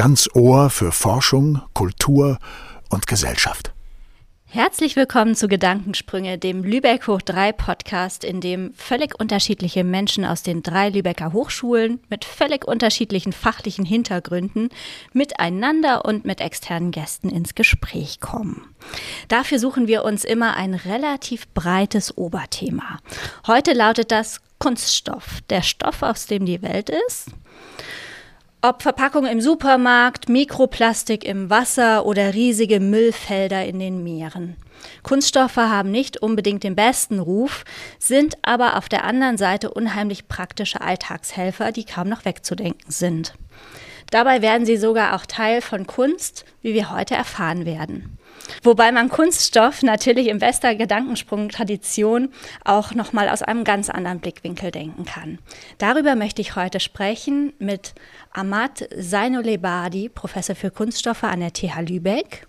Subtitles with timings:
[0.00, 2.38] ganz Ohr für Forschung, Kultur
[2.88, 3.70] und Gesellschaft.
[4.46, 10.42] Herzlich willkommen zu Gedankensprünge, dem Lübeck Hoch 3 Podcast, in dem völlig unterschiedliche Menschen aus
[10.42, 14.70] den drei Lübecker Hochschulen mit völlig unterschiedlichen fachlichen Hintergründen
[15.12, 18.74] miteinander und mit externen Gästen ins Gespräch kommen.
[19.28, 23.00] Dafür suchen wir uns immer ein relativ breites Oberthema.
[23.46, 27.32] Heute lautet das Kunststoff, der Stoff, aus dem die Welt ist.
[28.62, 34.54] Ob Verpackungen im Supermarkt, Mikroplastik im Wasser oder riesige Müllfelder in den Meeren.
[35.02, 37.64] Kunststoffe haben nicht unbedingt den besten Ruf,
[37.98, 43.32] sind aber auf der anderen Seite unheimlich praktische Alltagshelfer, die kaum noch wegzudenken sind.
[44.10, 48.18] Dabei werden sie sogar auch Teil von Kunst, wie wir heute erfahren werden.
[48.62, 52.32] Wobei man Kunststoff natürlich im Wester Gedankensprung-Tradition
[52.64, 55.38] auch nochmal aus einem ganz anderen Blickwinkel denken kann.
[55.78, 57.94] Darüber möchte ich heute sprechen mit
[58.32, 62.46] Ahmad Zainolebadi, Professor für Kunststoffe an der TH Lübeck,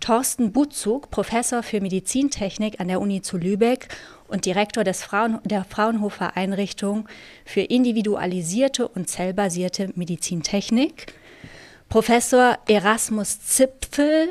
[0.00, 3.88] Thorsten Butzug, Professor für Medizintechnik an der Uni zu Lübeck
[4.28, 7.08] und Direktor des Frauen, der Fraunhofer Einrichtung
[7.44, 11.14] für individualisierte und zellbasierte Medizintechnik,
[11.88, 14.28] Professor Erasmus Zipfel,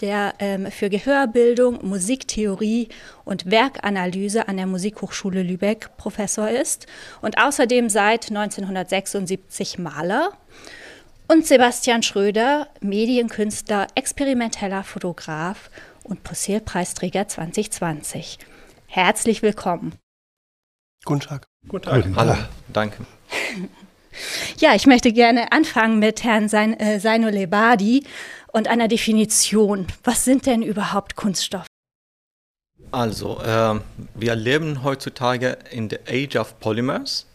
[0.00, 2.88] der ähm, für Gehörbildung, Musiktheorie
[3.24, 6.86] und Werkanalyse an der Musikhochschule Lübeck Professor ist
[7.20, 10.32] und außerdem seit 1976 Maler.
[11.30, 15.70] Und Sebastian Schröder, Medienkünstler, experimenteller Fotograf
[16.02, 18.38] und Possehl-Preisträger 2020.
[18.86, 19.92] Herzlich willkommen.
[21.04, 21.46] Guten Tag.
[21.68, 22.04] Guten Tag.
[22.16, 22.34] Hallo,
[22.72, 23.04] danke.
[24.58, 28.04] Ja, ich möchte gerne anfangen mit Herrn Sein, äh, Seino Lebadi
[28.52, 29.86] und einer Definition.
[30.04, 31.66] Was sind denn überhaupt Kunststoffe?
[32.90, 33.80] Also, äh,
[34.14, 37.26] wir leben heutzutage in der Age of Polymers.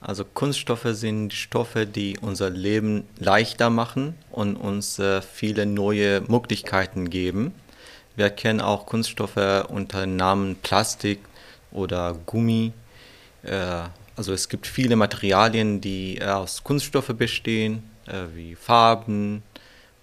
[0.00, 7.10] Also Kunststoffe sind Stoffe, die unser Leben leichter machen und uns äh, viele neue Möglichkeiten
[7.10, 7.54] geben.
[8.16, 11.20] Wir kennen auch Kunststoffe unter dem Namen Plastik
[11.70, 12.72] oder Gummi.
[13.42, 13.82] Äh,
[14.16, 19.42] also es gibt viele Materialien, die äh, aus Kunststoffe bestehen, äh, wie Farben,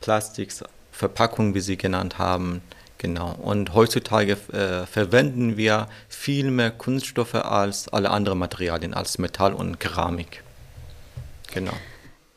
[0.01, 2.61] Plastiks, Verpackungen, wie Sie genannt haben.
[2.97, 3.33] Genau.
[3.33, 9.79] Und heutzutage äh, verwenden wir viel mehr Kunststoffe als alle anderen Materialien, als Metall und
[9.79, 10.43] Keramik.
[11.53, 11.73] Genau.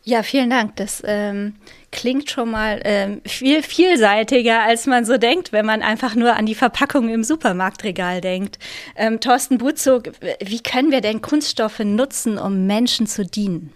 [0.03, 0.77] Ja, vielen Dank.
[0.77, 1.55] Das ähm,
[1.93, 6.47] klingt schon mal ähm, viel vielseitiger, als man so denkt, wenn man einfach nur an
[6.47, 8.59] die Verpackung im Supermarktregal denkt.
[8.97, 10.11] Ähm, Thorsten Butzog,
[10.43, 13.73] wie können wir denn Kunststoffe nutzen, um Menschen zu dienen?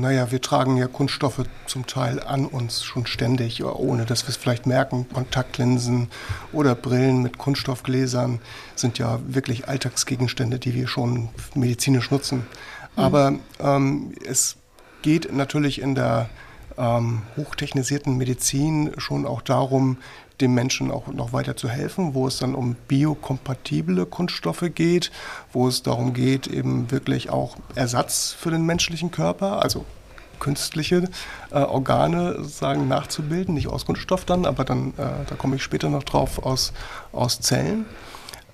[0.00, 4.36] Naja, wir tragen ja Kunststoffe zum Teil an uns schon ständig, ohne dass wir es
[4.36, 5.06] vielleicht merken.
[5.12, 6.08] Kontaktlinsen
[6.52, 8.40] oder Brillen mit Kunststoffgläsern
[8.74, 12.38] sind ja wirklich Alltagsgegenstände, die wir schon medizinisch nutzen.
[12.96, 13.02] Mhm.
[13.02, 14.56] Aber ähm, es
[15.02, 16.30] geht natürlich in der
[16.78, 19.98] ähm, hochtechnisierten Medizin schon auch darum,
[20.42, 25.10] dem Menschen auch noch weiter zu helfen, wo es dann um biokompatible Kunststoffe geht,
[25.52, 29.86] wo es darum geht, eben wirklich auch Ersatz für den menschlichen Körper, also
[30.40, 31.08] künstliche
[31.52, 35.88] äh, Organe sagen nachzubilden, nicht aus Kunststoff dann, aber dann, äh, da komme ich später
[35.88, 36.72] noch drauf, aus,
[37.12, 37.86] aus Zellen.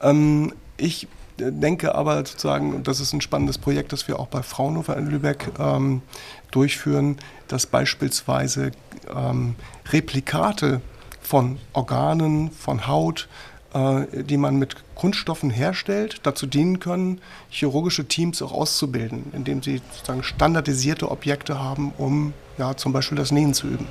[0.03, 4.43] Ähm, ich denke aber sozusagen, und das ist ein spannendes Projekt, das wir auch bei
[4.43, 6.03] Fraunhofer in Lübeck ähm,
[6.51, 7.17] durchführen,
[7.47, 8.73] dass beispielsweise
[9.15, 9.55] ähm,
[9.91, 10.83] Replikate
[11.29, 13.29] von Organen, von Haut,
[13.75, 19.83] äh, die man mit Kunststoffen herstellt, dazu dienen können, chirurgische Teams auch auszubilden, indem sie
[19.93, 23.87] sozusagen standardisierte Objekte haben, um ja, zum Beispiel das Nähen zu üben.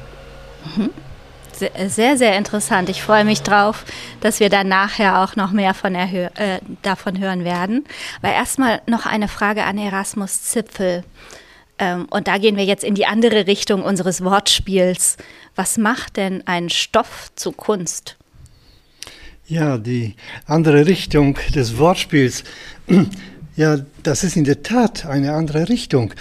[0.76, 0.90] Mhm.
[1.88, 2.90] Sehr, sehr interessant.
[2.90, 3.84] Ich freue mich drauf,
[4.22, 6.30] dass wir dann nachher auch noch mehr von äh,
[6.84, 7.86] davon hören werden.
[8.22, 11.04] Aber erstmal noch eine Frage an Erasmus Zipfel.
[11.80, 15.18] Ähm, und da gehen wir jetzt in die andere Richtung unseres Wortspiels.
[15.56, 18.18] Was macht denn ein Stoff zu Kunst?
[19.48, 20.16] Ja, die
[20.46, 22.44] andere Richtung des Wortspiels.
[23.56, 26.14] Ja, das ist in der Tat eine andere Richtung.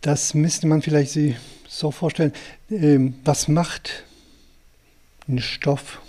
[0.00, 1.36] Das müsste man vielleicht sich
[1.68, 2.32] so vorstellen.
[2.68, 4.02] Ähm, was macht
[5.28, 6.00] ein Stoff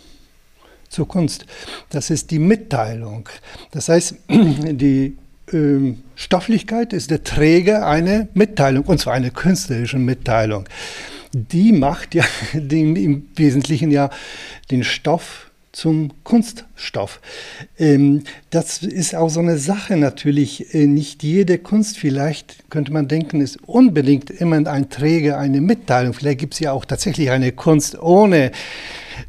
[0.90, 1.46] zur Kunst?
[1.92, 3.30] Das ist die Mitteilung.
[3.70, 5.16] Das heißt, die
[5.52, 10.66] ähm, Stofflichkeit ist der Träger einer Mitteilung, und zwar einer künstlerischen Mitteilung.
[11.34, 12.24] Die macht ja
[12.54, 14.10] den, im Wesentlichen ja
[14.72, 17.22] den Stoff zum Kunststoff.
[17.78, 20.74] Ähm, das ist auch so eine Sache natürlich.
[20.74, 26.14] Äh, nicht jede Kunst, vielleicht könnte man denken, ist unbedingt immer ein Träger, eine Mitteilung.
[26.14, 28.52] Vielleicht gibt es ja auch tatsächlich eine Kunst ohne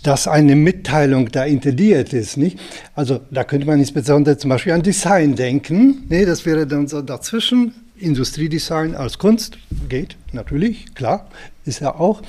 [0.02, 2.36] dass eine Mitteilung da intendiert ist.
[2.36, 2.58] Nicht?
[2.94, 6.06] Also da könnte man insbesondere zum Beispiel an Design denken.
[6.08, 9.58] Nee, das wäre dann so dazwischen Industriedesign als Kunst
[9.88, 11.28] geht, natürlich, klar,
[11.64, 12.22] ist ja auch.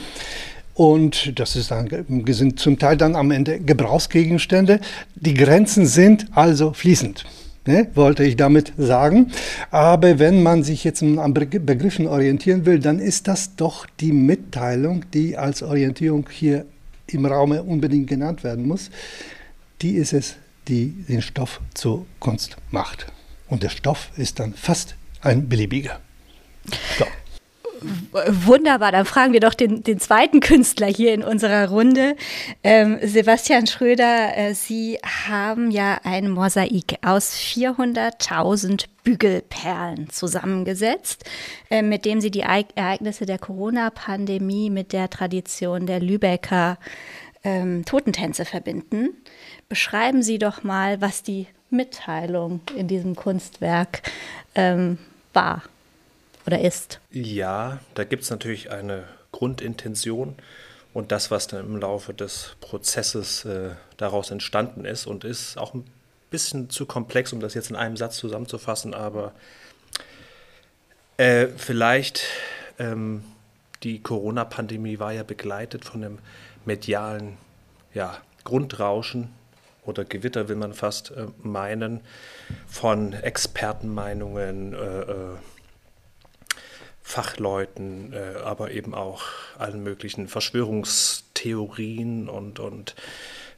[0.74, 1.90] Und das ist dann,
[2.30, 4.80] sind zum Teil dann am Ende Gebrauchsgegenstände.
[5.16, 7.26] Die Grenzen sind also fließend.
[7.66, 9.32] Ne, wollte ich damit sagen.
[9.70, 15.04] Aber wenn man sich jetzt an Begriffen orientieren will, dann ist das doch die Mitteilung,
[15.14, 16.66] die als Orientierung hier
[17.14, 18.90] im Raum unbedingt genannt werden muss.
[19.82, 20.36] Die ist es,
[20.68, 23.12] die den Stoff zur Kunst macht.
[23.48, 26.00] Und der Stoff ist dann fast ein beliebiger.
[26.98, 27.06] So.
[28.12, 32.16] Wunderbar, dann fragen wir doch den, den zweiten Künstler hier in unserer Runde.
[32.64, 41.24] Ähm, Sebastian Schröder, äh, Sie haben ja ein Mosaik aus 400.000 Bügelperlen zusammengesetzt,
[41.70, 46.78] äh, mit dem Sie die Ereignisse der Corona-Pandemie mit der Tradition der Lübecker
[47.44, 49.10] ähm, Totentänze verbinden.
[49.70, 54.02] Beschreiben Sie doch mal, was die Mitteilung in diesem Kunstwerk
[54.56, 54.98] ähm,
[55.34, 55.64] war
[56.50, 57.00] oder ist.
[57.12, 60.36] Ja, da gibt es natürlich eine Grundintention
[60.94, 65.76] und das, was dann im Laufe des Prozesses äh, daraus entstanden ist und ist auch
[65.76, 65.86] ein
[66.32, 69.34] bisschen zu komplex, um das jetzt in einem Satz zusammenzufassen, aber
[71.18, 72.24] äh, vielleicht
[72.80, 73.24] ähm,
[73.84, 76.20] die Corona-Pandemie war ja begleitet von einem
[76.66, 77.38] medialen
[77.94, 79.30] ja, Grundrauschen
[79.86, 82.02] oder Gewitter, will man fast äh, meinen,
[82.68, 85.38] von Expertenmeinungen, äh, äh
[87.10, 89.24] Fachleuten, äh, aber eben auch
[89.58, 92.96] allen möglichen Verschwörungstheorien und, und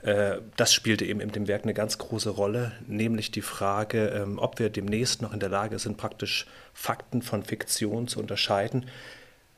[0.03, 4.39] äh, das spielte eben in dem Werk eine ganz große Rolle, nämlich die Frage, ähm,
[4.39, 8.85] ob wir demnächst noch in der Lage sind, praktisch Fakten von Fiktion zu unterscheiden,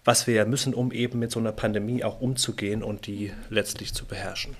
[0.03, 3.93] was wir ja müssen, um eben mit so einer Pandemie auch umzugehen und die letztlich
[3.93, 4.55] zu beherrschen.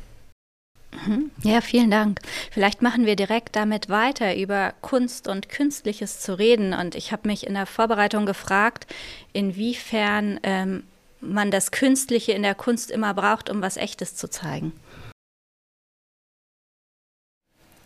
[1.05, 1.31] Mhm.
[1.43, 2.19] Ja, vielen Dank.
[2.51, 6.73] Vielleicht machen wir direkt damit weiter, über Kunst und Künstliches zu reden.
[6.73, 8.87] Und ich habe mich in der Vorbereitung gefragt,
[9.33, 10.83] inwiefern ähm,
[11.19, 14.73] man das Künstliche in der Kunst immer braucht, um was Echtes zu zeigen.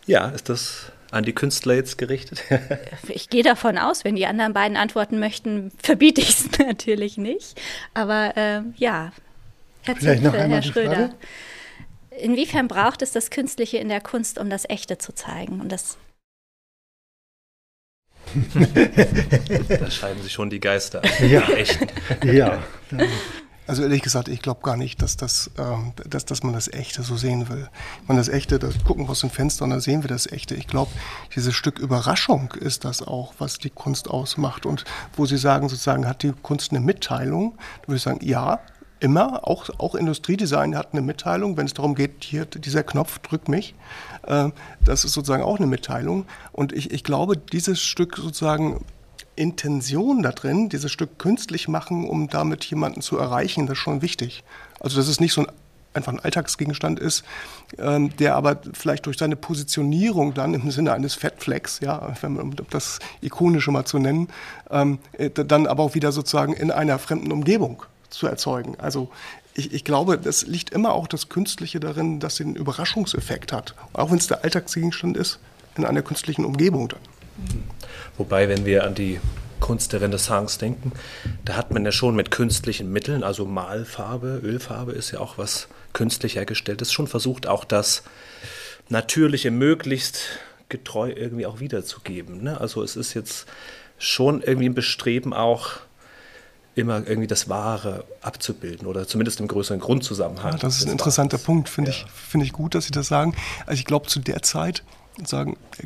[0.06, 2.42] Ja, ist das an die Künstler jetzt gerichtet?
[3.08, 7.60] ich gehe davon aus, wenn die anderen beiden antworten möchten, verbiete ich es natürlich nicht.
[7.94, 9.12] Aber äh, ja,
[9.82, 10.94] Herr Zipfel, Herr Schröder.
[10.94, 11.14] Frage?
[12.20, 15.60] Inwiefern braucht es das Künstliche in der Kunst, um das Echte zu zeigen?
[15.60, 15.96] Und das
[19.68, 21.02] da scheiden sich schon die Geister.
[21.24, 21.78] Ja, echt.
[22.24, 22.62] Ja.
[23.66, 27.02] Also ehrlich gesagt, ich glaube gar nicht, dass, das, ähm, dass, dass man das Echte
[27.02, 27.68] so sehen will.
[28.06, 30.54] Man das Echte, das gucken wir aus dem Fenster und dann sehen wir das Echte.
[30.54, 30.90] Ich glaube,
[31.36, 34.64] dieses Stück Überraschung ist das auch, was die Kunst ausmacht.
[34.64, 34.84] Und
[35.16, 38.60] wo Sie sagen, sozusagen, hat die Kunst eine Mitteilung, da würde ich sagen, ja,
[39.00, 43.48] immer, auch, auch Industriedesign hat eine Mitteilung, wenn es darum geht, hier dieser Knopf drückt
[43.48, 43.74] mich.
[44.26, 44.50] Äh,
[44.84, 46.26] das ist sozusagen auch eine Mitteilung.
[46.52, 48.84] Und ich, ich glaube, dieses Stück sozusagen
[49.36, 54.02] Intention da drin, dieses Stück künstlich machen, um damit jemanden zu erreichen, das ist schon
[54.02, 54.42] wichtig.
[54.80, 55.48] Also dass es nicht so ein
[55.94, 57.24] einfach ein Alltagsgegenstand ist,
[57.78, 62.98] ähm, der aber vielleicht durch seine Positionierung dann im Sinne eines Fettflecks, ja, um das
[63.20, 64.28] Ikonische mal zu nennen,
[64.70, 68.76] ähm, äh, dann aber auch wieder sozusagen in einer fremden Umgebung zu erzeugen.
[68.78, 69.10] Also
[69.54, 73.74] ich, ich, glaube, das liegt immer auch das Künstliche darin, dass sie einen Überraschungseffekt hat.
[73.92, 75.40] Auch wenn es der Alltagsgegenstand ist,
[75.76, 77.00] in einer künstlichen Umgebung dann.
[78.16, 79.20] Wobei, wenn wir an die
[79.60, 80.92] Kunst der Renaissance denken,
[81.44, 85.68] da hat man ja schon mit künstlichen Mitteln, also Malfarbe, Ölfarbe ist ja auch was
[85.92, 88.02] künstlich hergestelltes, schon versucht auch das
[88.88, 90.20] Natürliche möglichst
[90.68, 92.42] getreu irgendwie auch wiederzugeben.
[92.42, 92.60] Ne?
[92.60, 93.46] Also es ist jetzt
[93.98, 95.80] schon irgendwie ein Bestreben auch
[96.78, 100.52] immer irgendwie das Wahre abzubilden oder zumindest im größeren Grundzusammenhang.
[100.52, 101.44] Ja, das ist ein interessanter Wahres.
[101.46, 101.96] Punkt, finde ja.
[101.96, 103.34] ich, find ich gut, dass Sie das sagen.
[103.66, 104.82] Also ich glaube, zu der Zeit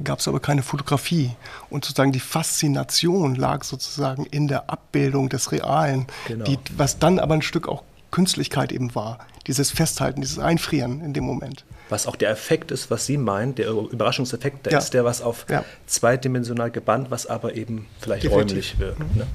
[0.04, 1.30] gab es aber keine Fotografie
[1.70, 6.44] und sozusagen die Faszination lag sozusagen in der Abbildung des Realen, genau.
[6.44, 11.14] die, was dann aber ein Stück auch Künstlichkeit eben war, dieses Festhalten, dieses Einfrieren in
[11.14, 11.64] dem Moment.
[11.88, 14.78] Was auch der Effekt ist, was Sie meinen, der Überraschungseffekt, der ja.
[14.78, 15.64] ist der was auf ja.
[15.86, 18.50] zweidimensional gebannt, was aber eben vielleicht Definitiv.
[18.50, 18.98] räumlich wirkt.
[18.98, 19.18] Mhm.
[19.18, 19.26] Ne?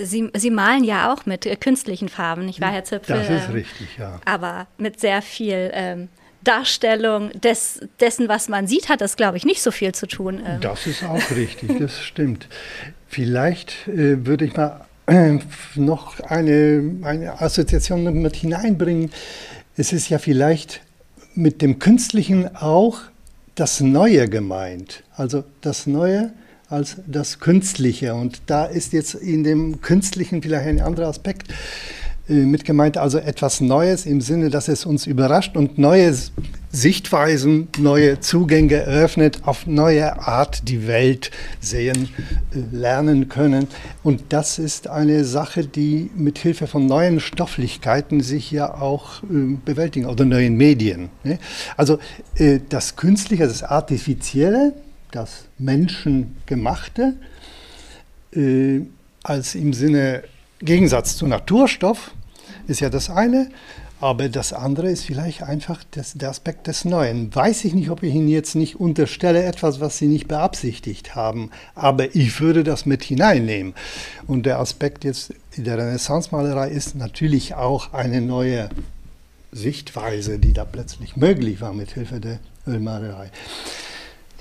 [0.00, 3.16] Sie, Sie malen ja auch mit äh, künstlichen Farben, nicht wahr, Herr Zipfel?
[3.16, 4.20] Das ist ähm, richtig, ja.
[4.24, 6.08] Aber mit sehr viel ähm,
[6.44, 10.42] Darstellung des, dessen, was man sieht, hat das, glaube ich, nicht so viel zu tun.
[10.46, 10.60] Ähm.
[10.60, 12.48] Das ist auch richtig, das stimmt.
[13.08, 15.38] Vielleicht äh, würde ich mal äh,
[15.74, 19.10] noch eine, eine Assoziation mit hineinbringen.
[19.76, 20.80] Es ist ja vielleicht
[21.34, 23.00] mit dem Künstlichen auch
[23.54, 25.02] das Neue gemeint.
[25.16, 26.32] Also das Neue
[26.72, 28.14] als das Künstliche.
[28.14, 31.52] Und da ist jetzt in dem Künstlichen vielleicht ein anderer Aspekt
[32.28, 35.56] äh, mit gemeint, also etwas Neues im Sinne, dass es uns überrascht.
[35.56, 36.32] Und Neues
[36.70, 42.08] Sichtweisen, neue Zugänge eröffnet, auf neue Art die Welt sehen,
[42.54, 43.66] äh, lernen können.
[44.02, 49.56] Und das ist eine Sache, die mit Hilfe von neuen Stofflichkeiten sich ja auch äh,
[49.64, 51.10] bewältigen oder neuen Medien.
[51.24, 51.38] Ne?
[51.76, 51.98] Also
[52.68, 54.74] das Künstliche, das Artifizielle,
[55.10, 57.14] das Menschengemachte,
[59.22, 60.24] als im Sinne
[60.60, 62.12] Gegensatz zu Naturstoff
[62.66, 63.50] ist ja das eine.
[64.00, 67.32] Aber das andere ist vielleicht einfach das, der Aspekt des Neuen.
[67.32, 71.50] Weiß ich nicht, ob ich Ihnen jetzt nicht unterstelle, etwas, was Sie nicht beabsichtigt haben.
[71.76, 73.74] Aber ich würde das mit hineinnehmen.
[74.26, 78.70] Und der Aspekt jetzt der Renaissance-Malerei ist natürlich auch eine neue
[79.52, 83.30] Sichtweise, die da plötzlich möglich war mit Hilfe der Ölmalerei.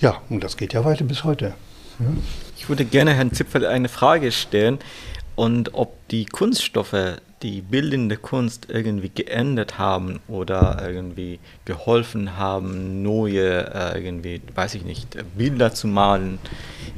[0.02, 1.54] Ja, und das geht ja weiter bis heute.
[2.00, 2.06] Ja.
[2.58, 4.80] Ich würde gerne Herrn Zipfel eine Frage stellen
[5.36, 13.74] und ob die Kunststoffe die bildende Kunst irgendwie geändert haben oder irgendwie geholfen haben, neue,
[13.74, 16.40] äh, irgendwie, weiß ich nicht, Bilder zu malen.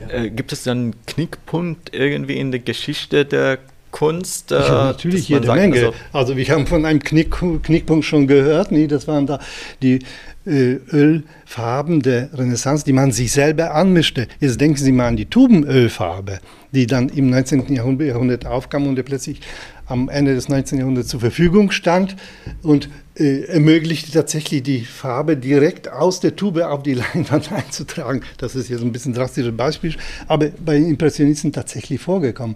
[0.10, 3.60] Äh, gibt es dann einen Knickpunkt irgendwie in der Geschichte der
[3.94, 4.52] Kunst?
[4.52, 5.76] Äh, ja, natürlich jede sagt, Menge.
[5.76, 7.32] Also, also, wir haben von einem Knick,
[7.64, 8.74] Knickpunkt schon gehört.
[8.74, 9.40] Nee, das waren da
[9.82, 10.00] die
[10.46, 14.28] äh, Ölfarben der Renaissance, die man sich selber anmischte.
[14.42, 16.40] Jetzt denken Sie mal an die Tubenölfarbe,
[16.74, 17.74] die dann im 19.
[17.74, 19.40] Jahrhundert aufkam und plötzlich
[19.86, 20.80] am Ende des 19.
[20.80, 22.16] Jahrhunderts zur Verfügung stand
[22.62, 28.22] und äh, ermöglichte tatsächlich die Farbe direkt aus der Tube auf die Leinwand einzutragen.
[28.38, 29.96] Das ist jetzt ein bisschen drastisches Beispiel,
[30.28, 32.56] aber bei Impressionisten tatsächlich vorgekommen.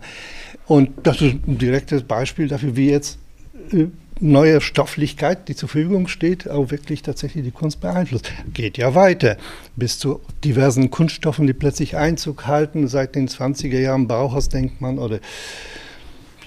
[0.68, 3.18] Und das ist ein direktes Beispiel dafür, wie jetzt
[3.72, 3.88] äh,
[4.20, 8.32] neue Stofflichkeit, die zur Verfügung steht, auch wirklich tatsächlich die Kunst beeinflusst.
[8.54, 9.38] Geht ja weiter
[9.76, 12.88] bis zu diversen Kunststoffen, die plötzlich Einzug halten.
[12.88, 15.20] Seit den 20er Jahren Bauhaus denkt man oder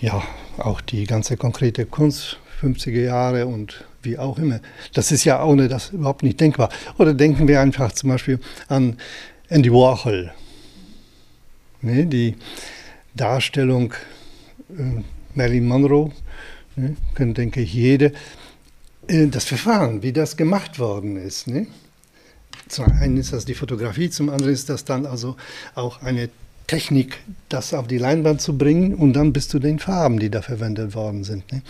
[0.00, 0.22] ja,
[0.58, 4.60] auch die ganze konkrete Kunst, 50er Jahre und wie auch immer.
[4.94, 6.70] Das ist ja ohne das überhaupt nicht denkbar.
[6.98, 8.96] Oder denken wir einfach zum Beispiel an
[9.48, 10.32] Andy Warhol.
[11.82, 12.36] Ne, die
[13.14, 13.94] Darstellung
[14.76, 15.02] äh,
[15.34, 16.12] Marilyn Monroe
[16.76, 16.96] Ne?
[17.14, 18.12] Können, denke ich, jede.
[19.06, 21.46] Äh, das Verfahren, wie das gemacht worden ist.
[21.46, 21.66] Ne?
[22.68, 25.36] Zum einen ist das die Fotografie, zum anderen ist das dann also
[25.74, 26.30] auch eine
[26.66, 30.40] Technik, das auf die Leinwand zu bringen und dann bis zu den Farben, die da
[30.40, 31.50] verwendet worden sind.
[31.52, 31.62] Ne?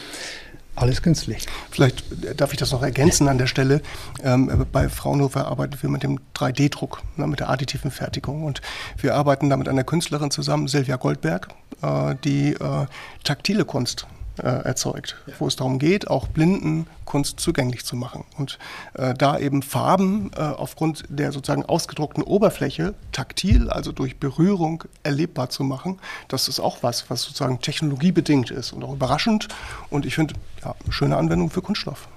[0.80, 1.46] Alles künstlich.
[1.70, 2.04] Vielleicht
[2.40, 3.82] darf ich das noch ergänzen an der Stelle.
[4.24, 8.44] Ähm, bei Fraunhofer arbeiten wir mit dem 3D-Druck, ne, mit der additiven Fertigung.
[8.44, 8.62] Und
[8.96, 11.48] wir arbeiten da mit einer Künstlerin zusammen, Silvia Goldberg,
[11.82, 12.86] äh, die äh,
[13.24, 14.06] taktile Kunst
[14.42, 15.34] äh, erzeugt, ja.
[15.38, 18.24] wo es darum geht, auch Blinden Kunst zugänglich zu machen.
[18.36, 18.58] Und
[18.94, 25.50] äh, da eben Farben äh, aufgrund der sozusagen ausgedruckten Oberfläche taktil, also durch Berührung erlebbar
[25.50, 29.48] zu machen, das ist auch was, was sozusagen technologiebedingt ist und auch überraschend.
[29.90, 32.08] Und ich finde, ja, schöne Anwendung für Kunststoff.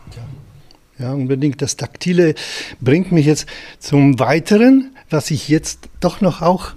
[0.98, 1.06] Ja.
[1.06, 1.62] ja, unbedingt.
[1.62, 2.36] Das Taktile
[2.80, 3.48] bringt mich jetzt
[3.80, 6.74] zum Weiteren, was ich jetzt doch noch auch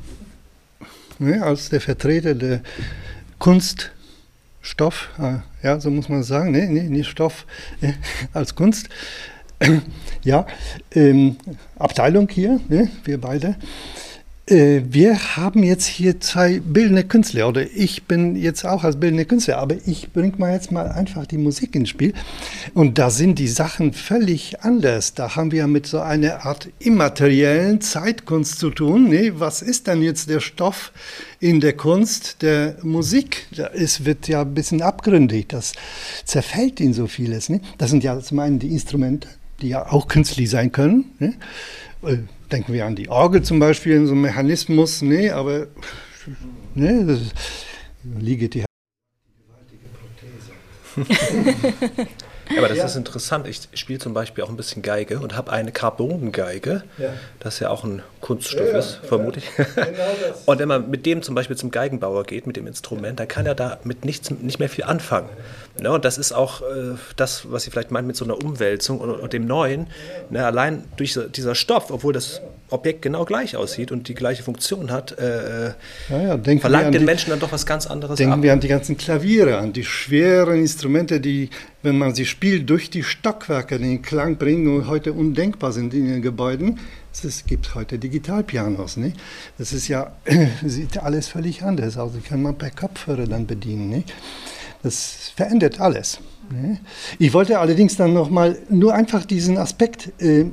[1.18, 2.62] ne, als der Vertreter der
[3.38, 3.90] Kunst
[4.66, 7.46] Stoff, äh, ja, so muss man sagen, nee, nee, nicht Stoff
[7.80, 7.92] äh,
[8.32, 8.88] als Kunst.
[10.24, 10.44] ja,
[10.90, 11.36] ähm,
[11.78, 13.54] Abteilung hier, ne, wir beide.
[14.48, 19.24] Äh, wir haben jetzt hier zwei bildende Künstler, oder ich bin jetzt auch als bildende
[19.24, 22.14] Künstler, aber ich bringe mal jetzt mal einfach die Musik ins Spiel.
[22.72, 25.14] Und da sind die Sachen völlig anders.
[25.14, 29.08] Da haben wir mit so einer Art immateriellen Zeitkunst zu tun.
[29.08, 30.92] Nee, was ist denn jetzt der Stoff
[31.40, 33.48] in der Kunst der Musik?
[33.74, 35.72] Es wird ja ein bisschen abgründig, das
[36.24, 37.48] zerfällt in so vieles.
[37.48, 37.62] Nee?
[37.78, 39.26] Das sind ja zum einen die Instrumente,
[39.60, 41.06] die ja auch künstlich sein können.
[41.18, 41.34] Nee?
[42.50, 45.66] Denken wir an die Orgel zum Beispiel, so ein Mechanismus, nee, aber
[46.74, 47.20] nee, das
[48.18, 48.64] liege die
[50.94, 52.06] Prothese.
[52.56, 52.84] Aber das ja.
[52.84, 53.46] ist interessant.
[53.46, 57.12] Ich spiele zum Beispiel auch ein bisschen Geige und habe eine Carbongeige, ja.
[57.40, 59.50] das ja auch ein Kunststoff ja, ist, vermute ich.
[59.56, 59.84] Genau
[60.46, 63.46] und wenn man mit dem zum Beispiel zum Geigenbauer geht, mit dem Instrument, dann kann
[63.46, 65.28] er damit nichts, nicht mehr viel anfangen.
[65.80, 65.92] Ne?
[65.92, 69.10] Und das ist auch äh, das, was Sie vielleicht meinen mit so einer Umwälzung und,
[69.10, 69.88] und dem Neuen.
[70.30, 70.44] Ne?
[70.44, 75.16] Allein durch dieser Stoff, obwohl das Objekt genau gleich aussieht und die gleiche Funktion hat,
[75.18, 75.66] äh,
[76.08, 78.42] ja, ja, verlangt den die, Menschen dann doch was ganz anderes denken ab.
[78.42, 81.50] wir an die ganzen Klaviere, an die schweren Instrumente, die,
[81.82, 86.06] wenn man sie spielt, durch die Stockwerke den Klang bringen und heute undenkbar sind in
[86.06, 86.80] den Gebäuden.
[87.24, 88.98] Es gibt heute Digitalpianos.
[88.98, 89.12] Ne?
[89.58, 90.12] Das ist ja,
[90.64, 92.12] sieht alles völlig anders aus.
[92.12, 93.88] Die kann man per Kopfhörer dann bedienen.
[93.88, 94.04] Ne?
[94.86, 96.20] Das verändert alles.
[96.48, 96.78] Ne?
[97.18, 100.44] Ich wollte allerdings dann nochmal nur einfach diesen Aspekt äh,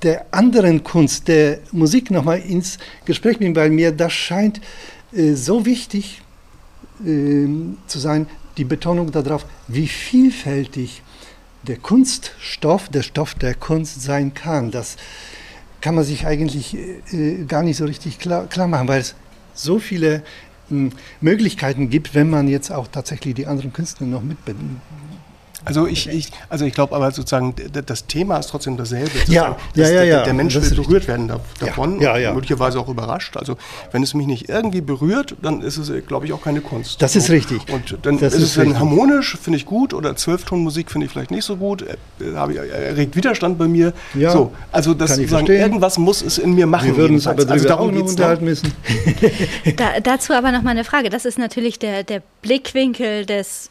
[0.00, 4.62] der anderen Kunst, der Musik nochmal ins Gespräch bringen, weil mir das scheint
[5.12, 6.22] äh, so wichtig
[7.04, 7.48] äh,
[7.86, 11.02] zu sein, die Betonung darauf, wie vielfältig
[11.64, 14.70] der Kunststoff der Stoff der Kunst sein kann.
[14.70, 14.96] Das
[15.82, 16.78] kann man sich eigentlich
[17.12, 19.14] äh, gar nicht so richtig klar, klar machen, weil es
[19.52, 20.22] so viele
[21.20, 24.38] Möglichkeiten gibt, wenn man jetzt auch tatsächlich die anderen Künstler noch mit
[25.64, 27.54] also ich, ich, also ich glaube aber sozusagen,
[27.86, 29.10] das Thema ist trotzdem dasselbe.
[29.26, 30.24] Ja, ja, ja, ja.
[30.24, 32.34] Der Mensch will berührt werden davon, ja, ja, ja.
[32.34, 33.36] möglicherweise auch überrascht.
[33.36, 33.56] Also
[33.92, 37.02] wenn es mich nicht irgendwie berührt, dann ist es, glaube ich, auch keine Kunst.
[37.02, 37.60] Das ist richtig.
[37.70, 41.30] Und dann das ist es dann harmonisch, finde ich gut, oder Zwölftonmusik finde ich vielleicht
[41.30, 41.84] nicht so gut,
[42.34, 43.92] habe ich, erregt Widerstand bei mir.
[44.14, 46.88] Ja, so, also das sozusagen, irgendwas muss es in mir machen.
[46.88, 48.72] Wir würden uns aber also darüber auch noch unterhalten müssen.
[49.76, 51.10] da, dazu aber noch mal eine Frage.
[51.10, 53.70] Das ist natürlich der, der Blickwinkel des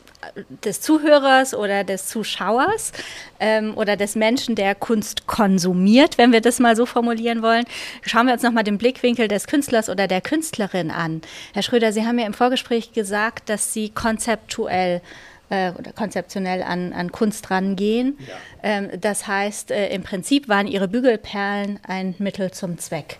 [0.65, 2.91] des Zuhörers oder des Zuschauers
[3.39, 7.65] ähm, oder des Menschen, der Kunst konsumiert, wenn wir das mal so formulieren wollen.
[8.01, 11.21] Schauen wir uns nochmal den Blickwinkel des Künstlers oder der Künstlerin an.
[11.53, 15.01] Herr Schröder, Sie haben ja im Vorgespräch gesagt, dass Sie konzeptuell
[15.49, 18.17] äh, oder konzeptionell an, an Kunst rangehen.
[18.19, 18.33] Ja.
[18.63, 23.17] Ähm, das heißt, äh, im Prinzip waren Ihre Bügelperlen ein Mittel zum Zweck.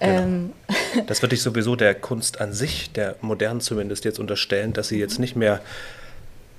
[0.00, 0.20] Genau.
[0.20, 0.52] Ähm,
[1.06, 4.98] das würde ich sowieso der Kunst an sich, der modernen zumindest, jetzt unterstellen, dass sie
[4.98, 5.60] jetzt nicht mehr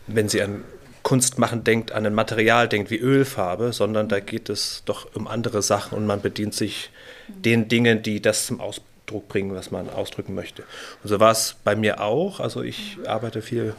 [0.07, 0.63] wenn sie an
[1.03, 5.27] Kunst machen denkt, an ein Material denkt wie Ölfarbe, sondern da geht es doch um
[5.27, 6.89] andere Sachen und man bedient sich
[7.27, 10.63] den Dingen, die das zum Ausdruck bringen, was man ausdrücken möchte.
[11.03, 12.39] Und so war es bei mir auch.
[12.39, 13.75] Also ich arbeite viel,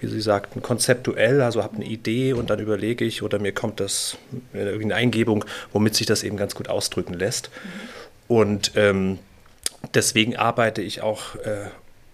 [0.00, 3.80] wie Sie sagten, konzeptuell, also habe eine Idee und dann überlege ich oder mir kommt
[3.80, 4.16] das
[4.54, 7.50] eine Eingebung, womit sich das eben ganz gut ausdrücken lässt.
[8.28, 9.18] Und ähm,
[9.94, 11.66] deswegen arbeite ich auch äh,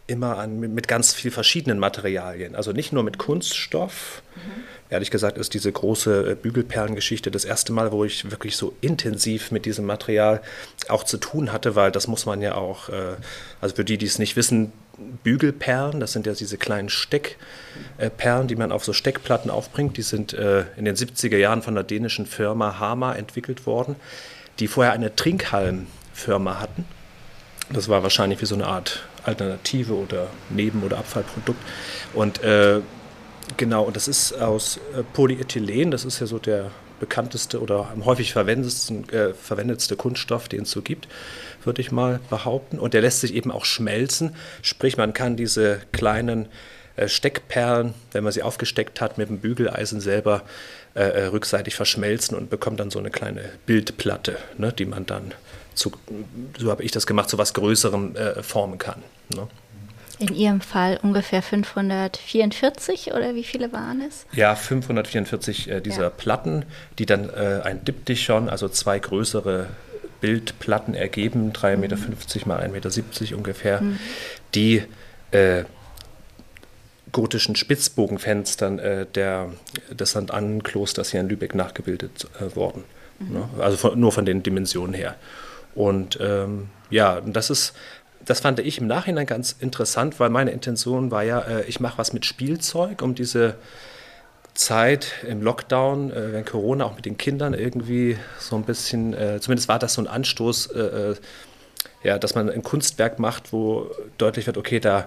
[0.08, 2.56] immer an, mit ganz vielen verschiedenen Materialien.
[2.56, 4.22] Also nicht nur mit Kunststoff.
[4.34, 4.64] Mhm.
[4.90, 9.50] Ehrlich gesagt ist diese große äh, Bügelperlengeschichte das erste Mal, wo ich wirklich so intensiv
[9.50, 10.40] mit diesem Material
[10.88, 13.16] auch zu tun hatte, weil das muss man ja auch, äh,
[13.60, 14.72] also für die, die es nicht wissen,
[15.22, 19.96] Bügelperlen, das sind ja diese kleinen Steckperlen, die man auf so Steckplatten aufbringt.
[19.96, 23.94] Die sind äh, in den 70er Jahren von der dänischen Firma Hama entwickelt worden,
[24.58, 26.84] die vorher eine Trinkhalmfirma hatten.
[27.70, 31.60] Das war wahrscheinlich wie so eine Art Alternative oder Neben- oder Abfallprodukt.
[32.14, 32.80] Und äh,
[33.56, 38.04] genau, und das ist aus äh, Polyethylen, das ist ja so der bekannteste oder am
[38.04, 41.08] häufig verwendetsten, äh, verwendetste Kunststoff, den es so gibt,
[41.62, 42.78] würde ich mal behaupten.
[42.78, 46.48] Und der lässt sich eben auch schmelzen, sprich man kann diese kleinen
[46.96, 50.42] äh, Steckperlen, wenn man sie aufgesteckt hat, mit dem Bügeleisen selber
[50.94, 55.32] äh, äh, rückseitig verschmelzen und bekommt dann so eine kleine Bildplatte, ne, die man dann
[55.78, 55.92] zu,
[56.58, 59.02] so habe ich das gemacht, zu was Größerem äh, formen kann.
[59.34, 59.48] Ne?
[60.18, 64.26] In Ihrem Fall ungefähr 544 oder wie viele waren es?
[64.32, 66.10] Ja, 544 äh, dieser ja.
[66.10, 66.64] Platten,
[66.98, 69.68] die dann äh, ein Diptychon, also zwei größere
[70.20, 72.14] Bildplatten ergeben, 3,50 Meter mhm.
[72.46, 72.70] mal 1,70
[73.22, 73.98] Meter ungefähr, mhm.
[74.56, 74.82] die
[75.30, 75.64] äh,
[77.12, 79.52] gotischen Spitzbogenfenstern äh, der,
[79.90, 80.32] des St.
[80.32, 82.84] Ann-Klosters hier in Lübeck nachgebildet äh, worden.
[83.20, 83.32] Mhm.
[83.32, 83.48] Ne?
[83.60, 85.14] Also von, nur von den Dimensionen her.
[85.78, 87.72] Und ähm, ja, das ist,
[88.24, 91.98] das fand ich im Nachhinein ganz interessant, weil meine Intention war ja, äh, ich mache
[91.98, 93.54] was mit Spielzeug, um diese
[94.54, 99.38] Zeit im Lockdown, äh, wenn Corona auch mit den Kindern irgendwie so ein bisschen, äh,
[99.40, 101.14] zumindest war das so ein Anstoß, äh, äh,
[102.02, 103.88] ja, dass man ein Kunstwerk macht, wo
[104.18, 105.06] deutlich wird, okay, da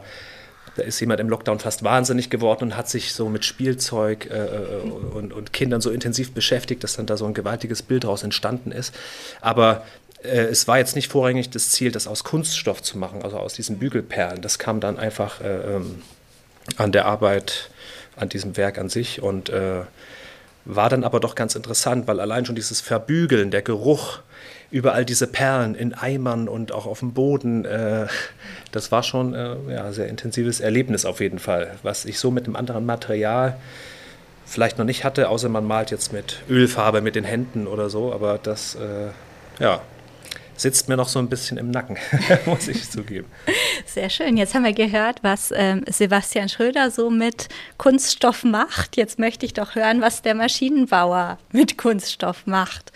[0.75, 4.45] da ist jemand im Lockdown fast wahnsinnig geworden und hat sich so mit Spielzeug äh,
[4.45, 8.23] äh, und, und, Kindern so intensiv beschäftigt, dass dann da so ein gewaltiges Bild daraus
[8.23, 8.95] entstanden ist.
[9.41, 9.86] Aber
[10.23, 13.53] äh, es war jetzt nicht vorrangig das Ziel, das aus Kunststoff zu machen, also aus
[13.53, 14.41] diesen Bügelperlen.
[14.41, 16.01] Das kam dann einfach äh, ähm,
[16.77, 17.69] an der Arbeit,
[18.15, 19.81] an diesem Werk an sich und äh,
[20.65, 24.19] war dann aber doch ganz interessant, weil allein schon dieses Verbügeln, der Geruch,
[24.69, 28.07] überall diese Perlen in Eimern und auch auf dem Boden, äh,
[28.71, 32.31] das war schon äh, ja, ein sehr intensives Erlebnis auf jeden Fall, was ich so
[32.31, 33.57] mit einem anderen Material
[34.45, 38.13] vielleicht noch nicht hatte, außer man malt jetzt mit Ölfarbe mit den Händen oder so,
[38.13, 39.81] aber das, äh, ja,
[40.62, 41.97] sitzt mir noch so ein bisschen im Nacken,
[42.45, 43.28] muss ich zugeben.
[43.86, 44.38] Sehr schön.
[44.38, 48.95] Jetzt haben wir gehört, was ähm, Sebastian Schröder so mit Kunststoff macht.
[48.97, 52.91] Jetzt möchte ich doch hören, was der Maschinenbauer mit Kunststoff macht.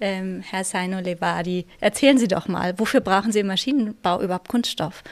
[0.00, 5.02] Ähm, Herr Saino Levadi, erzählen Sie doch mal, wofür brauchen Sie im Maschinenbau überhaupt Kunststoff?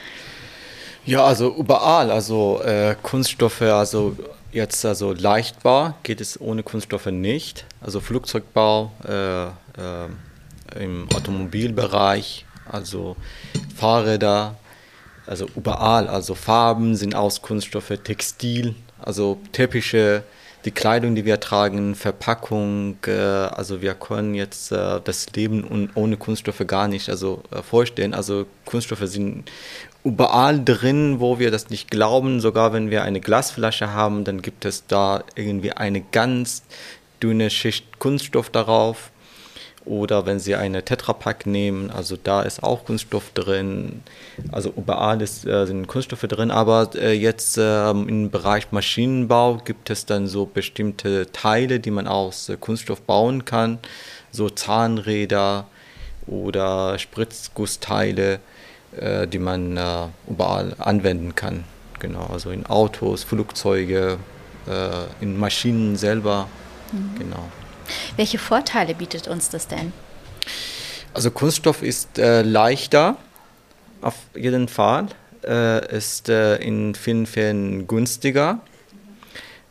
[1.05, 2.11] Ja, also überall.
[2.11, 4.15] Also äh, Kunststoffe, also
[4.51, 7.65] jetzt also leichtbar geht es ohne Kunststoffe nicht.
[7.81, 9.49] Also Flugzeugbau, äh, äh,
[10.77, 13.15] im Automobilbereich, also
[13.75, 14.55] Fahrräder,
[15.25, 16.07] also überall.
[16.07, 20.23] Also Farben sind aus Kunststoffe, Textil, also Teppiche,
[20.65, 22.97] die Kleidung, die wir tragen, Verpackung.
[23.05, 28.13] Äh, also wir können jetzt äh, das Leben ohne Kunststoffe gar nicht also, äh, vorstellen.
[28.13, 29.49] Also Kunststoffe sind
[30.03, 32.39] überall drin, wo wir das nicht glauben.
[32.41, 36.63] Sogar wenn wir eine Glasflasche haben, dann gibt es da irgendwie eine ganz
[37.21, 39.11] dünne Schicht Kunststoff darauf.
[39.89, 44.03] Oder wenn Sie eine Tetrapack nehmen, also da ist auch Kunststoff drin.
[44.51, 46.51] Also überall ist, äh, sind Kunststoffe drin.
[46.51, 52.07] Aber äh, jetzt äh, im Bereich Maschinenbau gibt es dann so bestimmte Teile, die man
[52.07, 53.79] aus äh, Kunststoff bauen kann.
[54.31, 55.65] So Zahnräder
[56.27, 58.41] oder Spritzgussteile,
[58.95, 61.63] äh, die man äh, überall anwenden kann.
[61.97, 64.19] Genau, also in Autos, Flugzeuge,
[65.19, 66.47] in Maschinen selber.
[66.91, 67.17] Mhm.
[67.17, 67.49] Genau.
[68.15, 69.93] Welche Vorteile bietet uns das denn?
[71.13, 73.17] Also Kunststoff ist äh, leichter,
[74.01, 75.07] auf jeden Fall,
[75.45, 78.61] äh, ist äh, in vielen Fällen günstiger.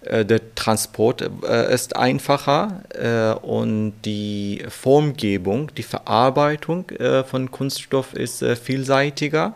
[0.02, 6.86] Äh, der Transport äh, ist einfacher äh, und die Formgebung, die Verarbeitung
[7.26, 9.54] von Kunststoff ist vielseitiger.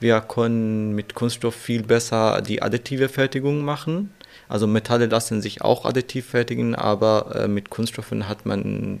[0.00, 4.12] Wir können mit Kunststoff viel besser die additive Fertigung machen.
[4.48, 9.00] Also Metalle lassen sich auch additiv fertigen, aber äh, mit Kunststoffen hat man